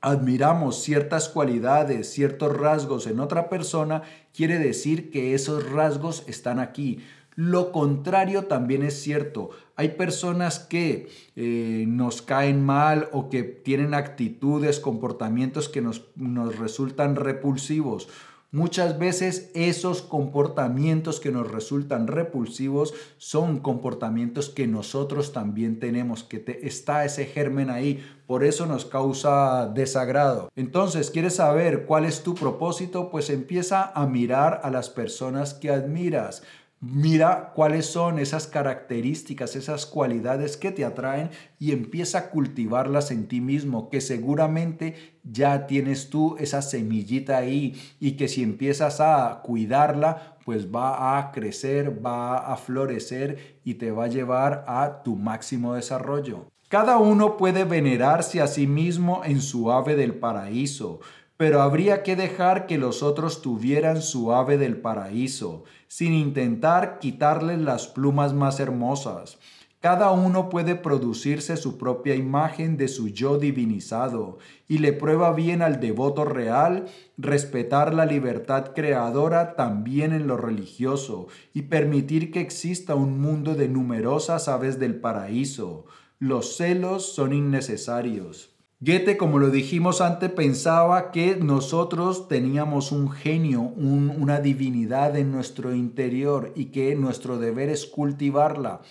admiramos 0.00 0.82
ciertas 0.82 1.28
cualidades, 1.28 2.10
ciertos 2.10 2.56
rasgos 2.56 3.06
en 3.06 3.20
otra 3.20 3.48
persona, 3.48 4.02
quiere 4.34 4.58
decir 4.58 5.12
que 5.12 5.32
esos 5.32 5.70
rasgos 5.70 6.24
están 6.26 6.58
aquí. 6.58 7.04
Lo 7.36 7.70
contrario 7.70 8.46
también 8.46 8.82
es 8.82 9.00
cierto. 9.00 9.50
Hay 9.76 9.90
personas 9.90 10.58
que 10.58 11.08
eh, 11.36 11.84
nos 11.86 12.22
caen 12.22 12.64
mal 12.64 13.10
o 13.12 13.28
que 13.28 13.42
tienen 13.42 13.92
actitudes, 13.92 14.80
comportamientos 14.80 15.68
que 15.68 15.82
nos, 15.82 16.06
nos 16.16 16.58
resultan 16.58 17.14
repulsivos. 17.14 18.08
Muchas 18.52 18.98
veces 18.98 19.50
esos 19.54 20.00
comportamientos 20.00 21.20
que 21.20 21.30
nos 21.30 21.50
resultan 21.50 22.06
repulsivos 22.06 22.94
son 23.18 23.58
comportamientos 23.58 24.48
que 24.48 24.66
nosotros 24.66 25.34
también 25.34 25.78
tenemos, 25.78 26.24
que 26.24 26.60
está 26.62 27.04
ese 27.04 27.26
germen 27.26 27.68
ahí, 27.68 28.02
por 28.26 28.44
eso 28.44 28.64
nos 28.64 28.86
causa 28.86 29.66
desagrado. 29.66 30.48
Entonces, 30.56 31.10
¿quieres 31.10 31.34
saber 31.34 31.84
cuál 31.84 32.06
es 32.06 32.22
tu 32.22 32.34
propósito? 32.34 33.10
Pues 33.10 33.28
empieza 33.28 33.92
a 33.94 34.06
mirar 34.06 34.60
a 34.62 34.70
las 34.70 34.88
personas 34.88 35.52
que 35.52 35.70
admiras. 35.70 36.42
Mira 36.80 37.52
cuáles 37.54 37.86
son 37.86 38.18
esas 38.18 38.46
características, 38.46 39.56
esas 39.56 39.86
cualidades 39.86 40.58
que 40.58 40.70
te 40.70 40.84
atraen 40.84 41.30
y 41.58 41.72
empieza 41.72 42.18
a 42.18 42.30
cultivarlas 42.30 43.10
en 43.10 43.28
ti 43.28 43.40
mismo, 43.40 43.88
que 43.88 44.02
seguramente 44.02 45.18
ya 45.24 45.66
tienes 45.66 46.10
tú 46.10 46.36
esa 46.38 46.60
semillita 46.60 47.38
ahí 47.38 47.80
y 47.98 48.12
que 48.12 48.28
si 48.28 48.42
empiezas 48.42 49.00
a 49.00 49.40
cuidarla, 49.42 50.36
pues 50.44 50.72
va 50.72 51.18
a 51.18 51.32
crecer, 51.32 52.04
va 52.04 52.36
a 52.36 52.56
florecer 52.58 53.58
y 53.64 53.74
te 53.74 53.90
va 53.90 54.04
a 54.04 54.08
llevar 54.08 54.64
a 54.68 55.02
tu 55.02 55.16
máximo 55.16 55.74
desarrollo. 55.74 56.52
Cada 56.68 56.98
uno 56.98 57.38
puede 57.38 57.64
venerarse 57.64 58.42
a 58.42 58.48
sí 58.48 58.66
mismo 58.66 59.22
en 59.24 59.40
su 59.40 59.72
ave 59.72 59.96
del 59.96 60.14
paraíso, 60.14 61.00
pero 61.36 61.60
habría 61.60 62.02
que 62.02 62.16
dejar 62.16 62.66
que 62.66 62.78
los 62.78 63.02
otros 63.02 63.42
tuvieran 63.42 64.00
su 64.00 64.32
ave 64.32 64.56
del 64.56 64.78
paraíso, 64.78 65.64
sin 65.86 66.14
intentar 66.14 66.98
quitarles 66.98 67.60
las 67.60 67.86
plumas 67.86 68.32
más 68.32 68.58
hermosas. 68.58 69.38
Cada 69.80 70.10
uno 70.10 70.48
puede 70.48 70.74
producirse 70.74 71.56
su 71.56 71.76
propia 71.76 72.14
imagen 72.14 72.76
de 72.76 72.88
su 72.88 73.08
yo 73.08 73.38
divinizado 73.38 74.38
y 74.66 74.78
le 74.78 74.92
prueba 74.92 75.32
bien 75.32 75.62
al 75.62 75.78
devoto 75.78 76.24
real 76.24 76.86
respetar 77.18 77.94
la 77.94 78.06
libertad 78.06 78.72
creadora 78.74 79.54
también 79.54 80.12
en 80.12 80.26
lo 80.26 80.38
religioso 80.38 81.28
y 81.52 81.62
permitir 81.62 82.32
que 82.32 82.40
exista 82.40 82.94
un 82.94 83.20
mundo 83.20 83.54
de 83.54 83.68
numerosas 83.68 84.48
aves 84.48 84.80
del 84.80 84.96
paraíso. 84.96 85.84
Los 86.18 86.56
celos 86.56 87.14
son 87.14 87.34
innecesarios. 87.34 88.55
Goethe, 88.78 89.16
como 89.16 89.38
lo 89.38 89.48
dijimos 89.48 90.02
antes, 90.02 90.30
pensaba 90.32 91.10
que 91.10 91.36
nosotros 91.36 92.28
teníamos 92.28 92.92
un 92.92 93.10
genio, 93.10 93.62
una 93.62 94.40
divinidad 94.40 95.16
en 95.16 95.32
nuestro 95.32 95.74
interior 95.74 96.52
y 96.54 96.66
que 96.66 96.94
nuestro 96.94 97.38
deber 97.38 97.70
es 97.70 97.86
cultivarla. 97.86 98.82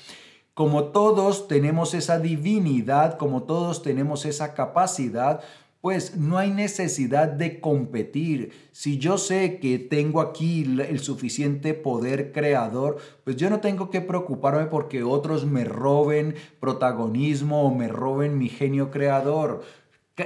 Como 0.56 0.86
todos 0.86 1.48
tenemos 1.48 1.94
esa 1.94 2.18
divinidad, 2.18 3.20
como 3.20 3.44
todos 3.44 3.84
tenemos 3.84 4.26
esa 4.26 4.56
capacidad, 4.56 5.42
pues 5.86 6.18
no 6.18 6.40
hay 6.40 6.50
necesidad 6.50 7.28
de 7.28 7.60
competir. 7.60 8.54
Si 8.72 8.98
yo 8.98 9.20
sé 9.20 9.60
que 9.60 9.78
tengo 9.78 10.20
aquí 10.20 10.64
el 10.64 11.00
suficiente 11.00 11.76
poder 11.76 12.32
creador, 12.32 12.98
pues 13.24 13.36
yo 13.36 13.52
no 13.52 13.60
tengo 13.60 13.92
que 13.92 14.02
preocuparme 14.02 14.66
porque 14.66 15.04
otros 15.04 15.46
me 15.46 15.64
roben 15.64 16.34
protagonismo 16.60 17.62
o 17.62 17.72
me 17.72 17.88
roben 17.88 18.40
mi 18.40 18.50
genio 18.50 18.90
creador. 18.90 19.62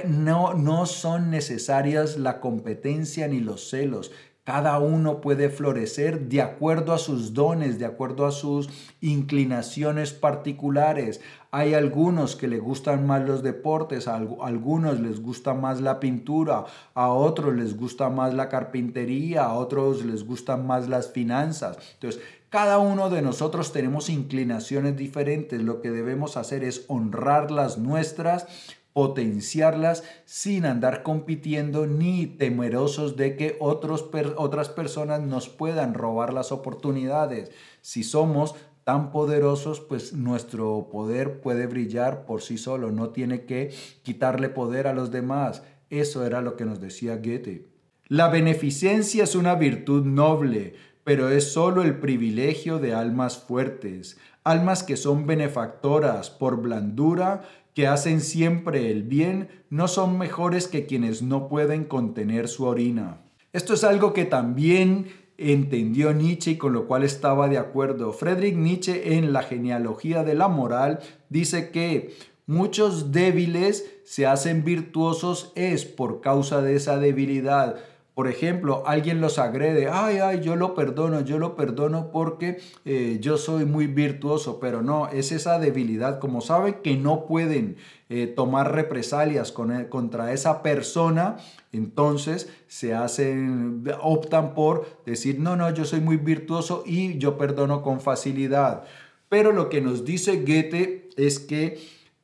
No, 0.08 0.54
no 0.54 0.86
son 0.86 1.30
necesarias 1.30 2.16
la 2.16 2.40
competencia 2.40 3.28
ni 3.28 3.40
los 3.40 3.68
celos. 3.68 4.12
Cada 4.52 4.80
uno 4.80 5.20
puede 5.20 5.48
florecer 5.48 6.28
de 6.28 6.42
acuerdo 6.42 6.92
a 6.92 6.98
sus 6.98 7.34
dones, 7.34 7.78
de 7.78 7.84
acuerdo 7.84 8.26
a 8.26 8.32
sus 8.32 8.68
inclinaciones 9.00 10.12
particulares. 10.12 11.20
Hay 11.52 11.74
algunos 11.74 12.34
que 12.34 12.48
les 12.48 12.60
gustan 12.60 13.06
más 13.06 13.22
los 13.22 13.44
deportes, 13.44 14.08
a 14.08 14.16
algunos 14.16 14.98
les 14.98 15.22
gusta 15.22 15.54
más 15.54 15.80
la 15.80 16.00
pintura, 16.00 16.64
a 16.94 17.10
otros 17.10 17.54
les 17.54 17.76
gusta 17.76 18.10
más 18.10 18.34
la 18.34 18.48
carpintería, 18.48 19.44
a 19.44 19.54
otros 19.54 20.04
les 20.04 20.26
gustan 20.26 20.66
más 20.66 20.88
las 20.88 21.12
finanzas. 21.12 21.78
Entonces, 21.94 22.20
cada 22.48 22.78
uno 22.78 23.08
de 23.08 23.22
nosotros 23.22 23.72
tenemos 23.72 24.10
inclinaciones 24.10 24.96
diferentes. 24.96 25.62
Lo 25.62 25.80
que 25.80 25.92
debemos 25.92 26.36
hacer 26.36 26.64
es 26.64 26.84
honrar 26.88 27.52
las 27.52 27.78
nuestras, 27.78 28.48
potenciarlas 28.92 30.04
sin 30.24 30.66
andar 30.66 31.02
compitiendo 31.02 31.86
ni 31.86 32.26
temerosos 32.26 33.16
de 33.16 33.36
que 33.36 33.56
otros, 33.60 34.10
otras 34.36 34.68
personas 34.68 35.20
nos 35.20 35.48
puedan 35.48 35.94
robar 35.94 36.32
las 36.32 36.52
oportunidades. 36.52 37.50
Si 37.80 38.02
somos 38.02 38.54
tan 38.84 39.12
poderosos, 39.12 39.80
pues 39.80 40.12
nuestro 40.12 40.88
poder 40.90 41.40
puede 41.40 41.66
brillar 41.66 42.24
por 42.26 42.42
sí 42.42 42.58
solo, 42.58 42.90
no 42.90 43.10
tiene 43.10 43.44
que 43.44 43.72
quitarle 44.02 44.48
poder 44.48 44.86
a 44.86 44.94
los 44.94 45.10
demás. 45.10 45.62
Eso 45.90 46.24
era 46.24 46.40
lo 46.40 46.56
que 46.56 46.64
nos 46.64 46.80
decía 46.80 47.16
Goethe. 47.16 47.68
La 48.06 48.28
beneficencia 48.28 49.24
es 49.24 49.36
una 49.36 49.54
virtud 49.54 50.04
noble, 50.04 50.74
pero 51.04 51.28
es 51.28 51.52
solo 51.52 51.82
el 51.82 52.00
privilegio 52.00 52.78
de 52.78 52.92
almas 52.92 53.38
fuertes, 53.38 54.18
almas 54.44 54.82
que 54.82 54.96
son 54.96 55.26
benefactoras 55.26 56.30
por 56.30 56.60
blandura 56.60 57.42
que 57.74 57.86
hacen 57.86 58.20
siempre 58.20 58.90
el 58.90 59.02
bien 59.02 59.48
no 59.70 59.88
son 59.88 60.18
mejores 60.18 60.68
que 60.68 60.86
quienes 60.86 61.22
no 61.22 61.48
pueden 61.48 61.84
contener 61.84 62.48
su 62.48 62.64
orina. 62.64 63.22
Esto 63.52 63.74
es 63.74 63.84
algo 63.84 64.12
que 64.12 64.24
también 64.24 65.06
entendió 65.36 66.12
Nietzsche 66.12 66.52
y 66.52 66.56
con 66.56 66.72
lo 66.72 66.86
cual 66.86 67.02
estaba 67.02 67.48
de 67.48 67.58
acuerdo. 67.58 68.12
Friedrich 68.12 68.54
Nietzsche 68.54 69.16
en 69.16 69.32
La 69.32 69.42
genealogía 69.42 70.22
de 70.22 70.34
la 70.34 70.48
moral 70.48 71.00
dice 71.30 71.70
que 71.70 72.14
muchos 72.46 73.10
débiles 73.10 74.00
se 74.04 74.26
hacen 74.26 74.64
virtuosos 74.64 75.52
es 75.54 75.84
por 75.84 76.20
causa 76.20 76.60
de 76.60 76.76
esa 76.76 76.98
debilidad. 76.98 77.76
Por 78.20 78.28
ejemplo, 78.28 78.82
alguien 78.84 79.22
los 79.22 79.38
agrede, 79.38 79.88
ay, 79.90 80.18
ay, 80.18 80.40
yo 80.40 80.54
lo 80.54 80.74
perdono, 80.74 81.22
yo 81.22 81.38
lo 81.38 81.56
perdono 81.56 82.10
porque 82.10 82.60
eh, 82.84 83.16
yo 83.18 83.38
soy 83.38 83.64
muy 83.64 83.86
virtuoso, 83.86 84.60
pero 84.60 84.82
no, 84.82 85.08
es 85.08 85.32
esa 85.32 85.58
debilidad, 85.58 86.18
como 86.18 86.42
saben 86.42 86.82
que 86.82 86.98
no 86.98 87.24
pueden 87.24 87.76
eh, 88.10 88.26
tomar 88.26 88.74
represalias 88.74 89.52
con, 89.52 89.86
contra 89.86 90.34
esa 90.34 90.62
persona, 90.62 91.38
entonces 91.72 92.50
se 92.68 92.92
hacen, 92.92 93.84
optan 94.02 94.52
por 94.52 95.02
decir, 95.06 95.40
no, 95.40 95.56
no, 95.56 95.72
yo 95.72 95.86
soy 95.86 96.02
muy 96.02 96.18
virtuoso 96.18 96.82
y 96.84 97.16
yo 97.16 97.38
perdono 97.38 97.80
con 97.80 98.02
facilidad. 98.02 98.84
Pero 99.30 99.50
lo 99.52 99.70
que 99.70 99.80
nos 99.80 100.04
dice 100.04 100.40
Goethe 100.40 101.08
es 101.16 101.38
que 101.38 101.78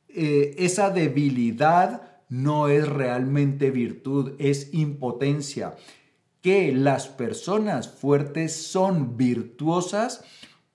eh, 0.09 0.53
esa 0.59 0.91
debilidad 0.91 2.16
no 2.29 2.69
es 2.69 2.87
realmente 2.87 3.71
virtud, 3.71 4.33
es 4.39 4.73
impotencia. 4.73 5.75
Que 6.41 6.71
las 6.71 7.07
personas 7.07 7.89
fuertes 7.89 8.55
son 8.55 9.17
virtuosas 9.17 10.23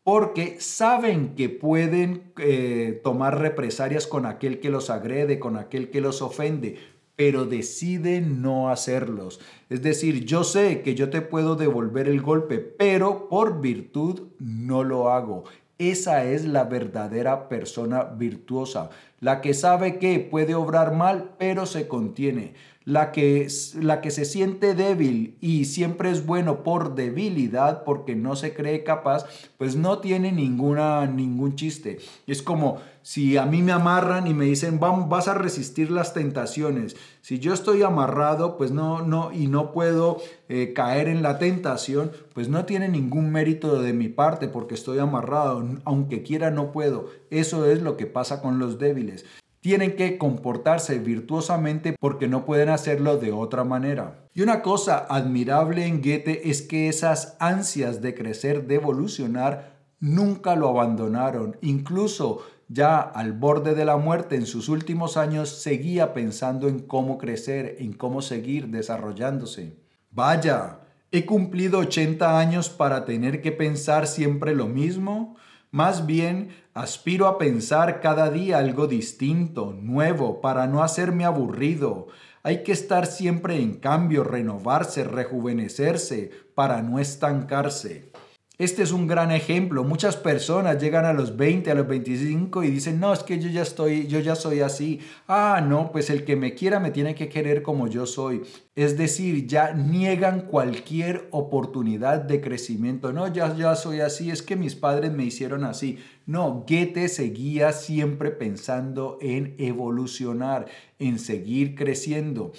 porque 0.02 0.56
saben 0.60 1.34
que 1.34 1.48
pueden 1.48 2.32
eh, 2.38 3.00
tomar 3.04 3.38
represalias 3.38 4.06
con 4.06 4.26
aquel 4.26 4.58
que 4.58 4.70
los 4.70 4.90
agrede, 4.90 5.38
con 5.38 5.56
aquel 5.56 5.90
que 5.90 6.00
los 6.00 6.22
ofende, 6.22 6.78
pero 7.14 7.44
deciden 7.44 8.42
no 8.42 8.70
hacerlos. 8.70 9.40
Es 9.70 9.82
decir, 9.82 10.24
yo 10.24 10.42
sé 10.42 10.82
que 10.82 10.94
yo 10.94 11.08
te 11.10 11.20
puedo 11.20 11.54
devolver 11.54 12.08
el 12.08 12.20
golpe, 12.20 12.58
pero 12.58 13.28
por 13.28 13.60
virtud 13.60 14.28
no 14.40 14.82
lo 14.82 15.10
hago. 15.10 15.44
Esa 15.78 16.24
es 16.24 16.44
la 16.44 16.64
verdadera 16.64 17.48
persona 17.48 18.04
virtuosa, 18.04 18.90
la 19.20 19.40
que 19.40 19.54
sabe 19.54 19.98
que 19.98 20.18
puede 20.20 20.54
obrar 20.54 20.94
mal, 20.94 21.30
pero 21.38 21.66
se 21.66 21.88
contiene, 21.88 22.54
la 22.84 23.12
que, 23.12 23.46
la 23.80 24.00
que 24.00 24.10
se 24.10 24.24
siente 24.24 24.74
débil 24.74 25.36
y 25.40 25.64
siempre 25.64 26.10
es 26.10 26.26
bueno 26.26 26.62
por 26.62 26.94
debilidad, 26.94 27.84
porque 27.84 28.14
no 28.14 28.36
se 28.36 28.54
cree 28.54 28.84
capaz, 28.84 29.24
pues 29.58 29.76
no 29.76 29.98
tiene 29.98 30.32
ninguna, 30.32 31.06
ningún 31.06 31.56
chiste. 31.56 31.98
Es 32.26 32.42
como 32.42 32.78
si 33.02 33.36
a 33.36 33.46
mí 33.46 33.62
me 33.62 33.72
amarran 33.72 34.26
y 34.26 34.34
me 34.34 34.44
dicen, 34.44 34.78
vas 34.80 35.28
a 35.28 35.34
resistir 35.34 35.90
las 35.90 36.14
tentaciones. 36.14 36.96
Si 37.20 37.38
yo 37.38 37.52
estoy 37.52 37.82
amarrado, 37.82 38.56
pues 38.56 38.70
no, 38.70 39.02
no, 39.02 39.32
y 39.32 39.48
no 39.48 39.72
puedo 39.72 40.18
eh, 40.48 40.72
caer 40.72 41.08
en 41.08 41.22
la 41.22 41.38
tentación, 41.38 42.12
pues 42.32 42.48
no 42.48 42.64
tiene 42.64 42.88
ningún 42.88 43.30
mérito 43.30 43.82
de 43.82 43.92
mi 43.92 44.08
parte 44.08 44.48
porque 44.48 44.74
estoy 44.74 44.98
amarrado. 44.98 45.64
Aunque 45.84 46.22
quiera, 46.22 46.50
no 46.50 46.70
puedo. 46.70 47.06
Eso 47.30 47.66
es 47.66 47.82
lo 47.82 47.96
que 47.96 48.06
pasa 48.06 48.40
con 48.40 48.58
los 48.58 48.78
débiles. 48.78 49.24
Tienen 49.60 49.94
que 49.94 50.18
comportarse 50.18 50.98
virtuosamente 50.98 51.94
porque 52.00 52.26
no 52.26 52.44
pueden 52.44 52.68
hacerlo 52.68 53.16
de 53.18 53.30
otra 53.32 53.62
manera. 53.62 54.26
Y 54.34 54.42
una 54.42 54.62
cosa 54.62 55.06
admirable 55.08 55.86
en 55.86 56.02
Goethe 56.02 56.50
es 56.50 56.62
que 56.62 56.88
esas 56.88 57.36
ansias 57.38 58.02
de 58.02 58.14
crecer, 58.14 58.66
de 58.66 58.76
evolucionar, 58.76 59.72
nunca 60.00 60.56
lo 60.56 60.68
abandonaron. 60.68 61.56
Incluso 61.62 62.40
ya 62.72 63.00
al 63.00 63.32
borde 63.32 63.74
de 63.74 63.84
la 63.84 63.96
muerte 63.96 64.34
en 64.36 64.46
sus 64.46 64.68
últimos 64.68 65.16
años, 65.16 65.48
seguía 65.62 66.14
pensando 66.14 66.68
en 66.68 66.80
cómo 66.80 67.18
crecer, 67.18 67.76
en 67.80 67.92
cómo 67.92 68.22
seguir 68.22 68.68
desarrollándose. 68.68 69.76
Vaya, 70.10 70.80
¿he 71.10 71.26
cumplido 71.26 71.78
80 71.80 72.38
años 72.38 72.70
para 72.70 73.04
tener 73.04 73.42
que 73.42 73.52
pensar 73.52 74.06
siempre 74.06 74.54
lo 74.54 74.68
mismo? 74.68 75.36
Más 75.70 76.06
bien, 76.06 76.50
aspiro 76.74 77.26
a 77.26 77.38
pensar 77.38 78.00
cada 78.00 78.30
día 78.30 78.58
algo 78.58 78.86
distinto, 78.86 79.74
nuevo, 79.78 80.40
para 80.40 80.66
no 80.66 80.82
hacerme 80.82 81.24
aburrido. 81.24 82.08
Hay 82.42 82.62
que 82.62 82.72
estar 82.72 83.06
siempre 83.06 83.56
en 83.56 83.74
cambio, 83.76 84.24
renovarse, 84.24 85.04
rejuvenecerse, 85.04 86.30
para 86.54 86.82
no 86.82 86.98
estancarse. 86.98 88.11
Este 88.58 88.82
es 88.82 88.92
un 88.92 89.06
gran 89.06 89.32
ejemplo. 89.32 89.82
Muchas 89.82 90.16
personas 90.16 90.80
llegan 90.80 91.06
a 91.06 91.14
los 91.14 91.38
20, 91.38 91.70
a 91.70 91.74
los 91.74 91.88
25 91.88 92.62
y 92.62 92.70
dicen, 92.70 93.00
no, 93.00 93.14
es 93.14 93.22
que 93.22 93.40
yo 93.40 93.48
ya 93.48 93.62
estoy, 93.62 94.06
yo 94.06 94.20
ya 94.20 94.34
soy 94.34 94.60
así. 94.60 95.00
Ah, 95.26 95.64
no, 95.66 95.90
pues 95.90 96.10
el 96.10 96.26
que 96.26 96.36
me 96.36 96.54
quiera 96.54 96.78
me 96.78 96.90
tiene 96.90 97.14
que 97.14 97.30
querer 97.30 97.62
como 97.62 97.88
yo 97.88 98.04
soy. 98.04 98.42
Es 98.76 98.98
decir, 98.98 99.46
ya 99.46 99.72
niegan 99.72 100.42
cualquier 100.42 101.28
oportunidad 101.30 102.20
de 102.20 102.42
crecimiento. 102.42 103.10
No, 103.10 103.26
ya, 103.32 103.56
ya 103.56 103.74
soy 103.74 104.00
así, 104.00 104.30
es 104.30 104.42
que 104.42 104.54
mis 104.54 104.74
padres 104.74 105.12
me 105.12 105.24
hicieron 105.24 105.64
así. 105.64 105.98
No, 106.26 106.64
Goethe 106.68 107.08
seguía 107.08 107.72
siempre 107.72 108.30
pensando 108.30 109.16
en 109.22 109.54
evolucionar, 109.58 110.66
en 110.98 111.18
seguir 111.18 111.74
creciendo. 111.74 112.52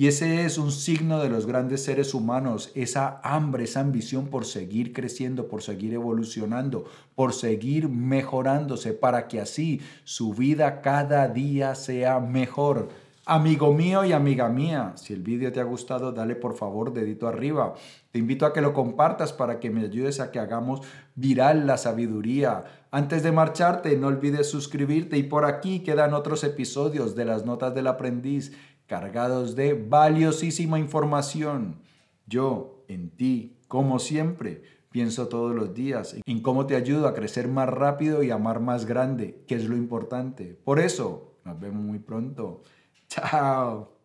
Y 0.00 0.06
ese 0.06 0.46
es 0.46 0.56
un 0.56 0.72
signo 0.72 1.22
de 1.22 1.28
los 1.28 1.44
grandes 1.44 1.84
seres 1.84 2.14
humanos, 2.14 2.72
esa 2.74 3.20
hambre, 3.22 3.64
esa 3.64 3.80
ambición 3.80 4.28
por 4.28 4.46
seguir 4.46 4.94
creciendo, 4.94 5.46
por 5.46 5.60
seguir 5.60 5.92
evolucionando, 5.92 6.86
por 7.14 7.34
seguir 7.34 7.90
mejorándose, 7.90 8.94
para 8.94 9.28
que 9.28 9.42
así 9.42 9.82
su 10.04 10.32
vida 10.32 10.80
cada 10.80 11.28
día 11.28 11.74
sea 11.74 12.18
mejor. 12.18 12.88
Amigo 13.26 13.74
mío 13.74 14.02
y 14.06 14.12
amiga 14.12 14.48
mía, 14.48 14.94
si 14.96 15.12
el 15.12 15.20
vídeo 15.20 15.52
te 15.52 15.60
ha 15.60 15.64
gustado, 15.64 16.12
dale 16.12 16.34
por 16.34 16.56
favor 16.56 16.94
dedito 16.94 17.28
arriba. 17.28 17.74
Te 18.10 18.18
invito 18.18 18.46
a 18.46 18.54
que 18.54 18.62
lo 18.62 18.72
compartas 18.72 19.34
para 19.34 19.60
que 19.60 19.70
me 19.70 19.82
ayudes 19.82 20.18
a 20.18 20.30
que 20.32 20.38
hagamos 20.38 20.80
viral 21.14 21.66
la 21.66 21.76
sabiduría. 21.76 22.64
Antes 22.90 23.22
de 23.22 23.30
marcharte, 23.30 23.96
no 23.98 24.08
olvides 24.08 24.50
suscribirte 24.50 25.16
y 25.18 25.22
por 25.22 25.44
aquí 25.44 25.80
quedan 25.80 26.14
otros 26.14 26.42
episodios 26.42 27.14
de 27.14 27.26
las 27.26 27.44
notas 27.44 27.72
del 27.74 27.86
aprendiz 27.86 28.52
cargados 28.90 29.54
de 29.54 29.74
valiosísima 29.74 30.80
información. 30.80 31.80
Yo, 32.26 32.82
en 32.88 33.10
ti, 33.10 33.56
como 33.68 34.00
siempre, 34.00 34.64
pienso 34.90 35.28
todos 35.28 35.54
los 35.54 35.74
días 35.74 36.16
en 36.26 36.42
cómo 36.42 36.66
te 36.66 36.74
ayudo 36.74 37.06
a 37.06 37.14
crecer 37.14 37.46
más 37.46 37.68
rápido 37.68 38.24
y 38.24 38.32
amar 38.32 38.58
más 38.58 38.86
grande, 38.86 39.44
que 39.46 39.54
es 39.54 39.66
lo 39.66 39.76
importante. 39.76 40.58
Por 40.64 40.80
eso, 40.80 41.36
nos 41.44 41.60
vemos 41.60 41.84
muy 41.84 42.00
pronto. 42.00 42.62
Ciao. 43.08 43.99